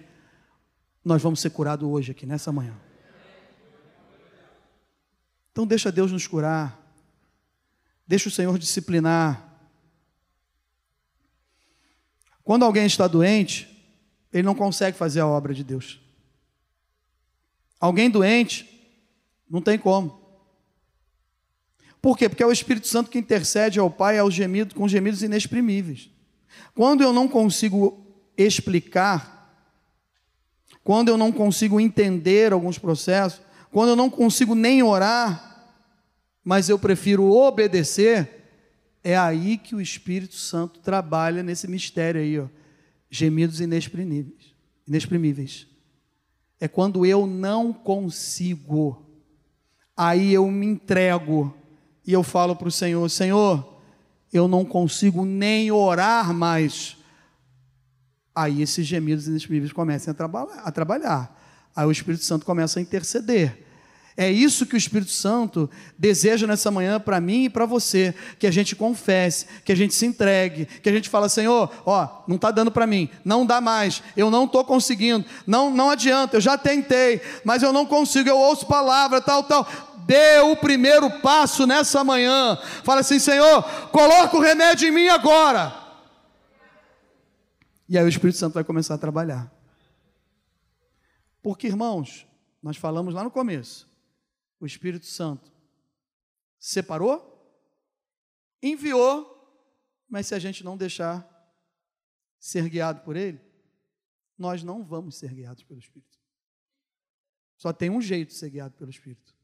[1.05, 2.73] nós vamos ser curados hoje aqui, nessa manhã.
[5.53, 6.81] Então deixa Deus nos curar.
[8.07, 9.51] Deixa o Senhor disciplinar.
[12.43, 13.69] Quando alguém está doente,
[14.33, 16.01] ele não consegue fazer a obra de Deus.
[17.79, 18.67] Alguém doente,
[19.47, 20.19] não tem como.
[22.01, 22.27] Por quê?
[22.27, 26.09] Porque é o Espírito Santo que intercede ao Pai aos gemidos, com gemidos inexprimíveis.
[26.73, 28.03] Quando eu não consigo
[28.35, 29.55] explicar,
[30.83, 33.41] quando eu não consigo entender alguns processos,
[33.73, 35.73] quando eu não consigo nem orar,
[36.43, 38.43] mas eu prefiro obedecer,
[39.03, 42.45] é aí que o Espírito Santo trabalha nesse mistério aí, ó,
[43.09, 44.53] gemidos inexprimíveis,
[44.87, 45.65] inexprimíveis.
[46.59, 49.03] É quando eu não consigo,
[49.97, 51.51] aí eu me entrego
[52.05, 53.81] e eu falo para o Senhor: Senhor,
[54.31, 56.95] eu não consigo nem orar mais.
[58.35, 61.43] Aí esses gemidos inexprimíveis começam a, trabalhar, a trabalhar.
[61.75, 63.62] Aí o Espírito Santo começa a interceder.
[64.15, 68.45] É isso que o Espírito Santo deseja nessa manhã para mim e para você, que
[68.45, 72.35] a gente confesse, que a gente se entregue, que a gente fala, Senhor, ó, não
[72.35, 76.41] está dando para mim, não dá mais, eu não estou conseguindo, não, não adianta, eu
[76.41, 79.67] já tentei, mas eu não consigo, eu ouço palavra, tal, tal.
[80.05, 82.57] Dê o primeiro passo nessa manhã.
[82.83, 85.73] Fala assim, Senhor, coloca o remédio em mim agora.
[87.87, 89.51] E aí o Espírito Santo vai começar a trabalhar.
[91.41, 92.27] Porque, irmãos,
[92.61, 93.87] nós falamos lá no começo,
[94.63, 95.51] o Espírito Santo
[96.57, 97.29] separou,
[98.61, 99.29] enviou,
[100.07, 101.29] mas se a gente não deixar
[102.39, 103.41] ser guiado por Ele,
[104.37, 106.17] nós não vamos ser guiados pelo Espírito.
[107.57, 109.35] Só tem um jeito de ser guiado pelo Espírito.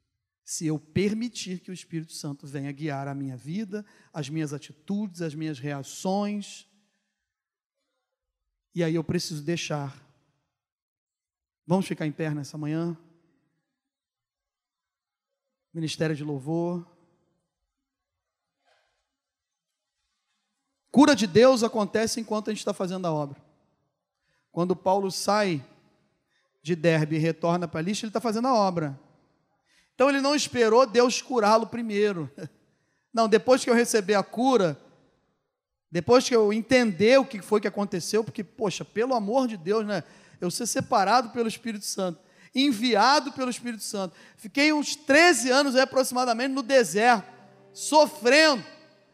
[0.46, 5.22] Se eu permitir que o Espírito Santo venha guiar a minha vida, as minhas atitudes,
[5.22, 6.66] as minhas reações.
[8.74, 10.02] E aí eu preciso deixar.
[11.68, 12.98] Vamos ficar em pé nessa manhã?
[15.80, 16.86] Ministério de louvor.
[20.92, 23.42] Cura de Deus acontece enquanto a gente está fazendo a obra.
[24.52, 25.66] Quando Paulo sai
[26.62, 29.00] de Derbe e retorna para Lixa, ele está fazendo a obra.
[29.96, 32.30] Então ele não esperou Deus curá-lo primeiro.
[33.12, 34.80] Não, depois que eu receber a cura,
[35.92, 39.84] depois que eu entender o que foi que aconteceu, porque, poxa, pelo amor de Deus,
[39.84, 40.04] né?
[40.40, 42.20] eu ser separado pelo Espírito Santo,
[42.54, 44.16] enviado pelo Espírito Santo.
[44.38, 47.28] Fiquei uns 13 anos aproximadamente no deserto,
[47.74, 48.64] sofrendo.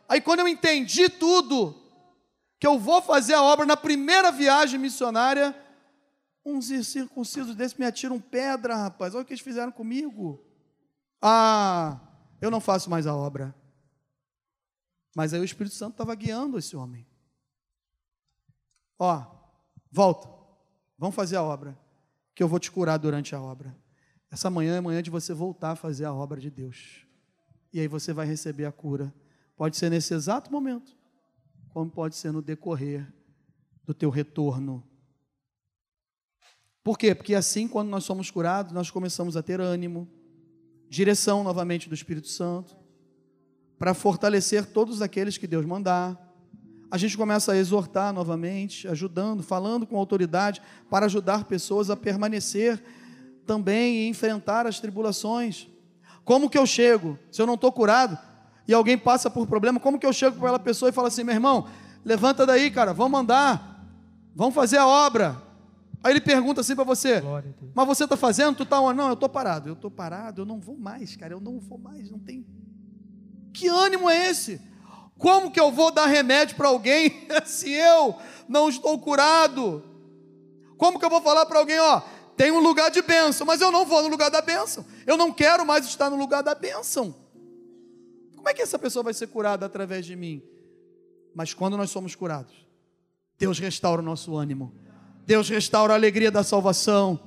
[0.08, 1.76] Aí quando eu entendi tudo,
[2.60, 5.56] que eu vou fazer a obra na primeira viagem missionária,
[6.46, 9.16] uns circuncisos desses me atiram pedra, rapaz.
[9.16, 10.44] Olha o que eles fizeram comigo.
[11.22, 12.00] Ah,
[12.40, 13.54] eu não faço mais a obra.
[15.16, 17.08] Mas aí o Espírito Santo estava guiando esse homem.
[19.00, 19.26] Ó,
[19.92, 20.30] volta,
[20.98, 21.78] vamos fazer a obra,
[22.36, 23.76] que eu vou te curar durante a obra.
[24.30, 27.08] Essa manhã é manhã de você voltar a fazer a obra de Deus.
[27.72, 29.14] E aí você vai receber a cura.
[29.56, 30.96] Pode ser nesse exato momento,
[31.70, 33.08] como pode ser no decorrer
[33.86, 34.84] do teu retorno.
[36.84, 37.16] Por quê?
[37.16, 40.08] Porque assim, quando nós somos curados, nós começamos a ter ânimo,
[40.90, 42.76] direção novamente do Espírito Santo,
[43.80, 46.25] para fortalecer todos aqueles que Deus mandar.
[46.90, 52.82] A gente começa a exortar novamente, ajudando, falando com autoridade para ajudar pessoas a permanecer
[53.46, 55.68] também e enfrentar as tribulações.
[56.24, 57.18] Como que eu chego?
[57.32, 58.18] Se eu não estou curado
[58.68, 61.24] e alguém passa por problema, como que eu chego para aquela pessoa e falo assim,
[61.24, 61.68] meu irmão,
[62.04, 63.86] levanta daí, cara, vamos andar,
[64.36, 65.42] vamos fazer a obra.
[66.04, 67.22] Aí ele pergunta assim para você,
[67.74, 68.56] mas você está fazendo?
[68.56, 68.98] Tu está onde?
[68.98, 69.70] Não, eu estou parado.
[69.70, 72.46] Eu estou parado, eu não vou mais, cara, eu não vou mais, não tem.
[73.52, 74.62] Que ânimo é esse?
[75.18, 78.16] Como que eu vou dar remédio para alguém se eu
[78.48, 79.84] não estou curado?
[80.78, 82.02] Como que eu vou falar para alguém, ó,
[82.36, 84.86] tem um lugar de bênção, mas eu não vou no lugar da bênção.
[85.08, 87.16] Eu não quero mais estar no lugar da bênção.
[88.36, 90.44] Como é que essa pessoa vai ser curada através de mim?
[91.34, 92.54] Mas quando nós somos curados,
[93.38, 94.74] Deus restaura o nosso ânimo.
[95.26, 97.20] Deus restaura a alegria da salvação.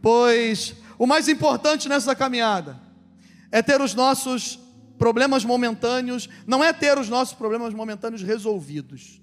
[0.00, 2.80] Pois o mais importante nessa caminhada
[3.50, 4.58] é ter os nossos
[4.98, 9.20] problemas momentâneos, não é ter os nossos problemas momentâneos resolvidos.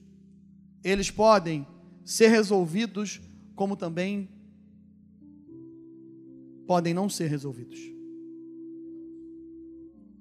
[0.83, 1.65] Eles podem
[2.03, 3.21] ser resolvidos,
[3.55, 4.29] como também
[6.65, 7.79] podem não ser resolvidos.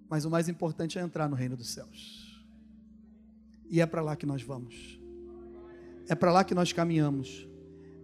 [0.08, 2.42] Mas o mais importante é entrar no reino dos céus.
[3.70, 4.98] E é para lá que nós vamos.
[6.08, 7.46] É para lá que nós caminhamos.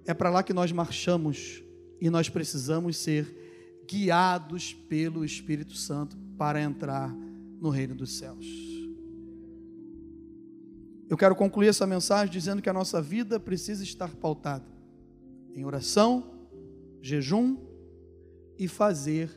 [0.05, 1.63] É para lá que nós marchamos.
[2.01, 7.13] E nós precisamos ser guiados pelo Espírito Santo para entrar
[7.61, 8.47] no reino dos céus.
[11.09, 14.67] Eu quero concluir essa mensagem dizendo que a nossa vida precisa estar pautada
[15.55, 16.49] em oração,
[17.01, 17.57] jejum
[18.59, 19.31] e fazer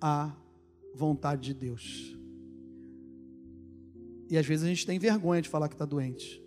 [0.00, 0.36] a
[0.94, 2.16] vontade de Deus.
[4.28, 6.42] E às vezes a gente tem vergonha de falar que está doente,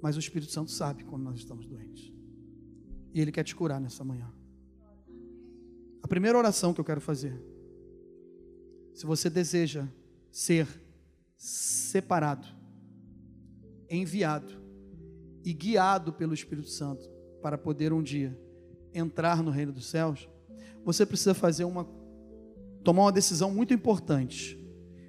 [0.00, 2.10] mas o Espírito Santo sabe quando nós estamos doentes,
[3.12, 4.32] e Ele quer te curar nessa manhã.
[6.02, 7.38] A primeira oração que eu quero fazer
[8.94, 9.86] se você deseja
[10.30, 10.68] ser
[11.36, 12.46] separado,
[13.90, 14.54] enviado
[15.44, 17.04] e guiado pelo Espírito Santo
[17.42, 18.38] para poder um dia
[18.94, 20.28] entrar no reino dos céus,
[20.84, 21.86] você precisa fazer uma
[22.84, 24.58] tomar uma decisão muito importante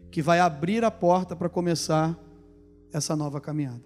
[0.09, 2.17] que vai abrir a porta para começar
[2.91, 3.83] essa nova caminhada.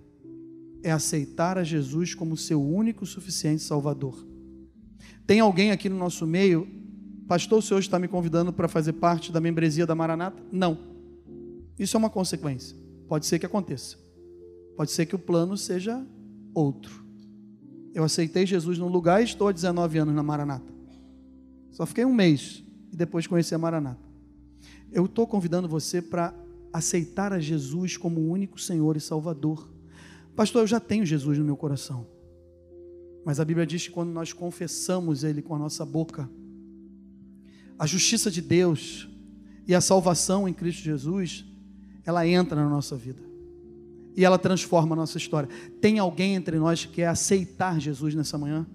[0.83, 4.27] É aceitar a Jesus como seu único suficiente Salvador.
[5.25, 6.78] Tem alguém aqui no nosso meio
[7.29, 10.41] Pastor, o senhor está me convidando para fazer parte da membresia da Maranata?
[10.51, 10.79] Não.
[11.77, 12.75] Isso é uma consequência.
[13.07, 13.97] Pode ser que aconteça.
[14.75, 16.03] Pode ser que o plano seja
[16.55, 17.05] outro.
[17.93, 20.73] Eu aceitei Jesus no lugar e estou há 19 anos na Maranata.
[21.69, 24.09] Só fiquei um mês e depois conheci a Maranata.
[24.91, 26.33] Eu estou convidando você para
[26.73, 29.71] aceitar a Jesus como o único Senhor e Salvador.
[30.35, 32.07] Pastor, eu já tenho Jesus no meu coração.
[33.23, 36.27] Mas a Bíblia diz que quando nós confessamos Ele com a nossa boca,
[37.79, 39.07] a justiça de Deus
[39.65, 41.45] e a salvação em Cristo Jesus,
[42.05, 43.21] ela entra na nossa vida.
[44.17, 45.47] E ela transforma a nossa história.
[45.79, 48.67] Tem alguém entre nós que quer aceitar Jesus nessa manhã?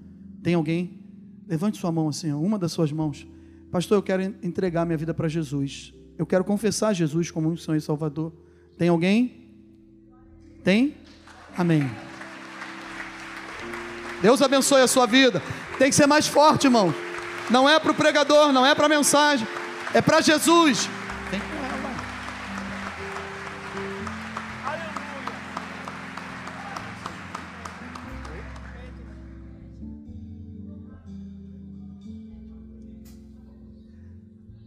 [0.43, 0.99] Tem alguém?
[1.47, 3.27] Levante sua mão assim, uma das suas mãos.
[3.71, 5.93] Pastor, eu quero entregar minha vida para Jesus.
[6.17, 8.33] Eu quero confessar Jesus como um Senhor e Salvador.
[8.79, 9.51] Tem alguém?
[10.63, 10.95] Tem?
[11.59, 11.91] Amém.
[14.23, 15.43] Deus abençoe a sua vida.
[15.77, 16.95] Tem que ser mais forte, irmão.
[17.51, 19.47] Não é para o pregador, não é para a mensagem,
[19.93, 20.89] é para Jesus.
[21.31, 21.75] Vem com ela.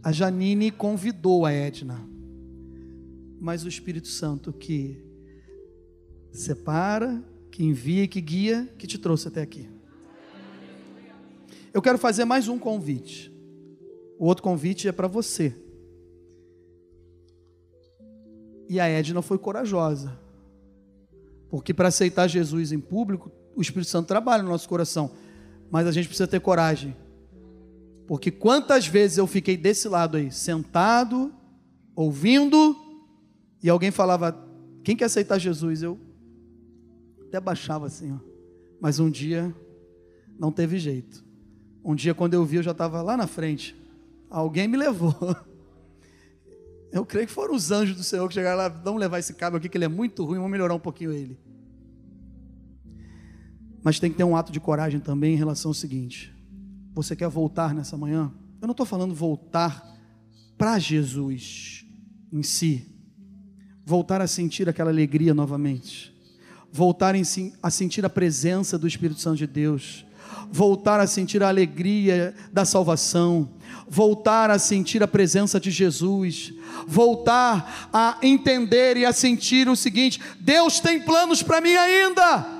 [0.02, 2.00] A Janine convidou a Edna,
[3.40, 5.04] mas o Espírito Santo que
[6.32, 9.77] separa, que envia, que guia, que te trouxe até aqui.
[11.78, 13.32] Eu quero fazer mais um convite.
[14.18, 15.54] O outro convite é para você.
[18.68, 20.18] E a Edna foi corajosa.
[21.48, 25.12] Porque para aceitar Jesus em público, o Espírito Santo trabalha no nosso coração.
[25.70, 26.96] Mas a gente precisa ter coragem.
[28.08, 31.32] Porque quantas vezes eu fiquei desse lado aí, sentado,
[31.94, 32.74] ouvindo,
[33.62, 34.36] e alguém falava:
[34.82, 35.84] Quem quer aceitar Jesus?
[35.84, 35.96] Eu
[37.28, 38.18] até baixava assim, ó.
[38.80, 39.54] Mas um dia
[40.40, 41.27] não teve jeito.
[41.88, 43.74] Um dia, quando eu vi, eu já estava lá na frente.
[44.28, 45.16] Alguém me levou.
[46.92, 49.58] Eu creio que foram os anjos do Senhor que chegaram lá, vamos levar esse cabo
[49.58, 51.38] aqui, que ele é muito ruim, vamos melhorar um pouquinho ele.
[53.82, 56.34] Mas tem que ter um ato de coragem também em relação ao seguinte:
[56.94, 58.32] você quer voltar nessa manhã?
[58.60, 59.82] Eu não estou falando voltar
[60.56, 61.86] para Jesus
[62.32, 62.86] em si,
[63.84, 66.14] voltar a sentir aquela alegria novamente,
[66.72, 67.14] voltar
[67.62, 70.06] a sentir a presença do Espírito Santo de Deus,
[70.50, 73.48] voltar a sentir a alegria da salvação,
[73.88, 76.52] voltar a sentir a presença de Jesus,
[76.86, 82.58] voltar a entender e a sentir o seguinte: Deus tem planos para mim ainda.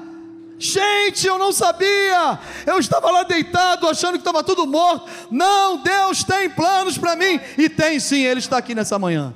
[0.59, 2.39] Gente, eu não sabia.
[2.67, 5.09] Eu estava lá deitado, achando que estava tudo morto.
[5.31, 7.39] Não, Deus tem planos para mim.
[7.57, 9.33] E tem sim, Ele está aqui nessa manhã.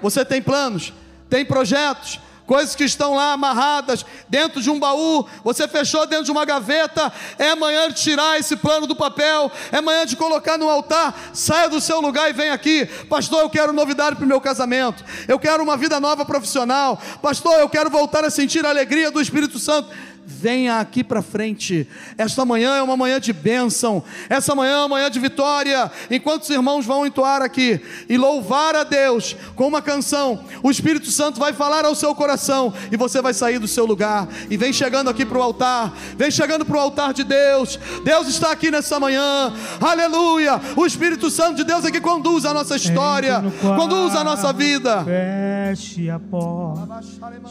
[0.00, 0.94] Você tem planos,
[1.28, 2.18] tem projetos,
[2.50, 7.12] coisas que estão lá amarradas dentro de um baú, você fechou dentro de uma gaveta.
[7.38, 11.14] É manhã de tirar esse plano do papel, é manhã de colocar no altar.
[11.32, 13.42] Saia do seu lugar e vem aqui, pastor.
[13.42, 17.54] Eu quero novidade para o meu casamento, eu quero uma vida nova profissional, pastor.
[17.60, 19.88] Eu quero voltar a sentir a alegria do Espírito Santo
[20.26, 21.86] venha aqui para frente.
[22.16, 25.90] Esta manhã é uma manhã de bênção, essa manhã é uma manhã de vitória.
[26.10, 31.10] Enquanto os irmãos vão entoar aqui e louvar a Deus com uma canção, o Espírito
[31.10, 34.72] Santo vai falar ao seu coração e você vai sair do seu lugar e vem
[34.72, 37.78] chegando aqui para o altar, vem chegando para o altar de Deus.
[38.04, 40.60] Deus está aqui nessa manhã, aleluia.
[40.76, 45.04] O Espírito Santo de Deus é que conduz a nossa história, conduz a nossa vida.
[45.04, 47.00] Feche a porta,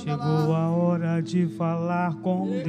[0.04, 2.69] chegou a hora de falar com Deus.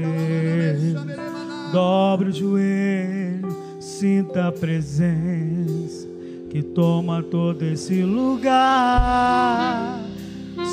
[1.73, 6.09] Dobre o joelho, sinta a presença
[6.51, 10.01] que toma todo esse lugar.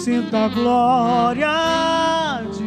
[0.03, 1.47] Sinta a glória
[2.51, 2.63] de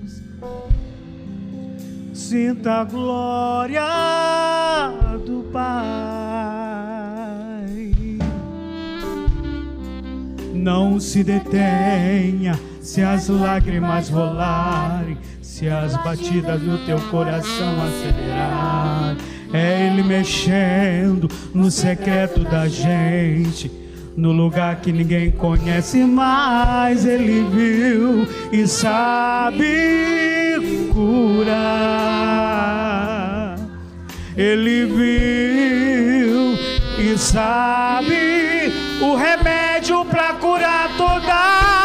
[0.00, 0.22] Deus.
[2.14, 3.82] Sinta a glória
[5.26, 5.62] do Pai.
[10.54, 19.18] Não se detenha se as lágrimas rolarem, se as batidas do teu coração acelerarem,
[19.52, 23.70] é Ele mexendo no secreto da gente.
[24.16, 29.64] No lugar que ninguém conhece mais, Ele viu e sabe
[30.92, 31.62] curar.
[34.36, 36.58] Ele viu
[36.98, 41.81] e sabe o remédio para curar toda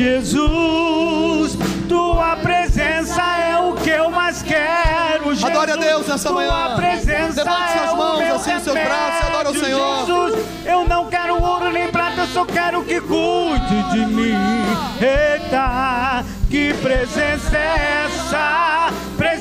[0.00, 5.24] Jesus, tua presença é o que eu mais quero.
[5.34, 6.48] Jesus, adore a Deus nessa manhã.
[6.48, 9.98] Tua presença Levante suas é mãos o assim, seus braços, adore ao Senhor.
[10.06, 14.38] Jesus, eu não quero ouro nem prata, eu só quero que cuide de mim.
[15.02, 18.90] Eita, que presença é essa?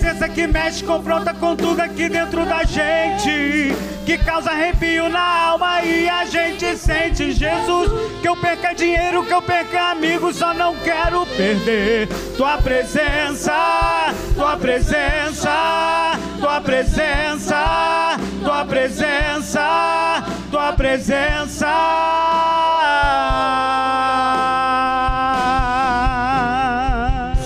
[0.10, 3.76] Presença que mexe, confronta com tudo aqui dentro da gente,
[4.07, 7.91] que causa arrepio na alma e a gente sente Jesus.
[8.20, 14.57] Que eu perca dinheiro, que eu perca amigos, só não quero perder tua presença, tua
[14.57, 21.68] presença, tua presença, tua presença, tua presença.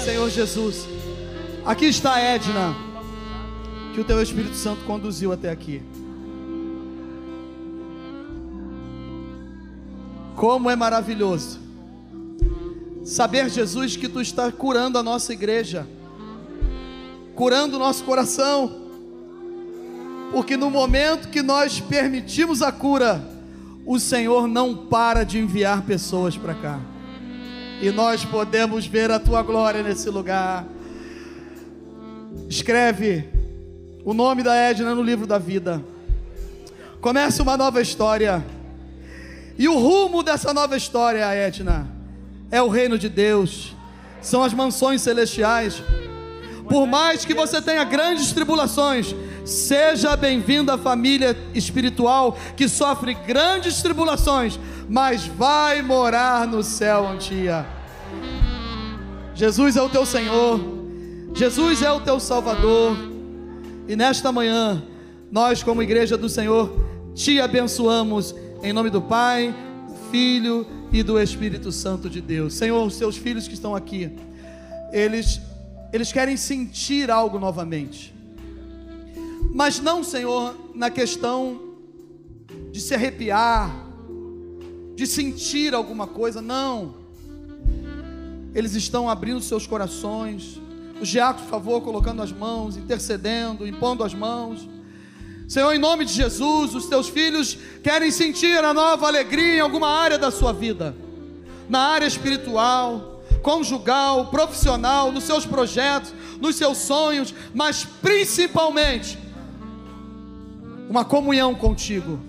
[0.05, 0.92] Senhor Jesus,
[1.65, 2.75] aqui está Edna,
[3.93, 5.81] que o teu Espírito Santo conduziu até aqui.
[10.35, 11.63] Como é maravilhoso
[13.03, 15.87] saber, Jesus, que tu está curando a nossa igreja,
[17.35, 18.81] curando o nosso coração,
[20.31, 23.23] porque no momento que nós permitimos a cura,
[23.85, 26.79] o Senhor não para de enviar pessoas para cá,
[27.81, 30.65] e nós podemos ver a tua glória nesse lugar.
[32.49, 33.29] Escreve
[34.05, 35.83] o nome da Edna no livro da vida.
[37.01, 38.43] Comece uma nova história.
[39.57, 41.87] E o rumo dessa nova história, Edna,
[42.49, 43.75] é o reino de Deus,
[44.21, 45.81] são as mansões celestiais.
[46.67, 49.13] Por mais que você tenha grandes tribulações,
[49.45, 54.59] seja bem-vindo à família espiritual que sofre grandes tribulações,
[54.89, 57.65] mas vai morar no céu um dia.
[59.35, 60.82] Jesus é o teu Senhor,
[61.35, 62.95] Jesus é o teu Salvador,
[63.87, 64.83] e nesta manhã,
[65.31, 66.71] nós, como igreja do Senhor,
[67.15, 69.53] te abençoamos em nome do Pai,
[69.87, 72.53] do Filho e do Espírito Santo de Deus.
[72.53, 74.11] Senhor, os seus filhos que estão aqui,
[74.91, 75.41] eles,
[75.91, 78.13] eles querem sentir algo novamente.
[79.51, 81.59] Mas não, Senhor, na questão
[82.71, 83.87] de se arrepiar,
[84.95, 86.93] de sentir alguma coisa, não.
[88.53, 90.61] Eles estão abrindo seus corações.
[91.01, 94.67] Os diáconos, por favor, colocando as mãos, intercedendo, impondo as mãos.
[95.47, 99.89] Senhor, em nome de Jesus, os teus filhos querem sentir a nova alegria em alguma
[99.89, 100.95] área da sua vida,
[101.69, 109.19] na área espiritual, conjugal, profissional, nos seus projetos, nos seus sonhos, mas principalmente
[110.89, 112.19] uma comunhão contigo,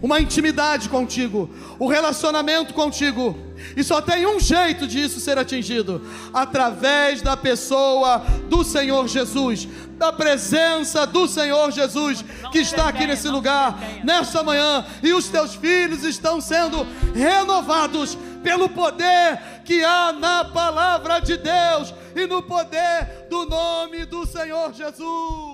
[0.00, 3.36] uma intimidade contigo, o um relacionamento contigo.
[3.76, 6.02] E só tem um jeito disso ser atingido:
[6.32, 13.28] através da pessoa do Senhor Jesus, da presença do Senhor Jesus, que está aqui nesse
[13.28, 20.44] lugar, nesta manhã, e os teus filhos estão sendo renovados pelo poder que há na
[20.44, 25.53] palavra de Deus e no poder do nome do Senhor Jesus.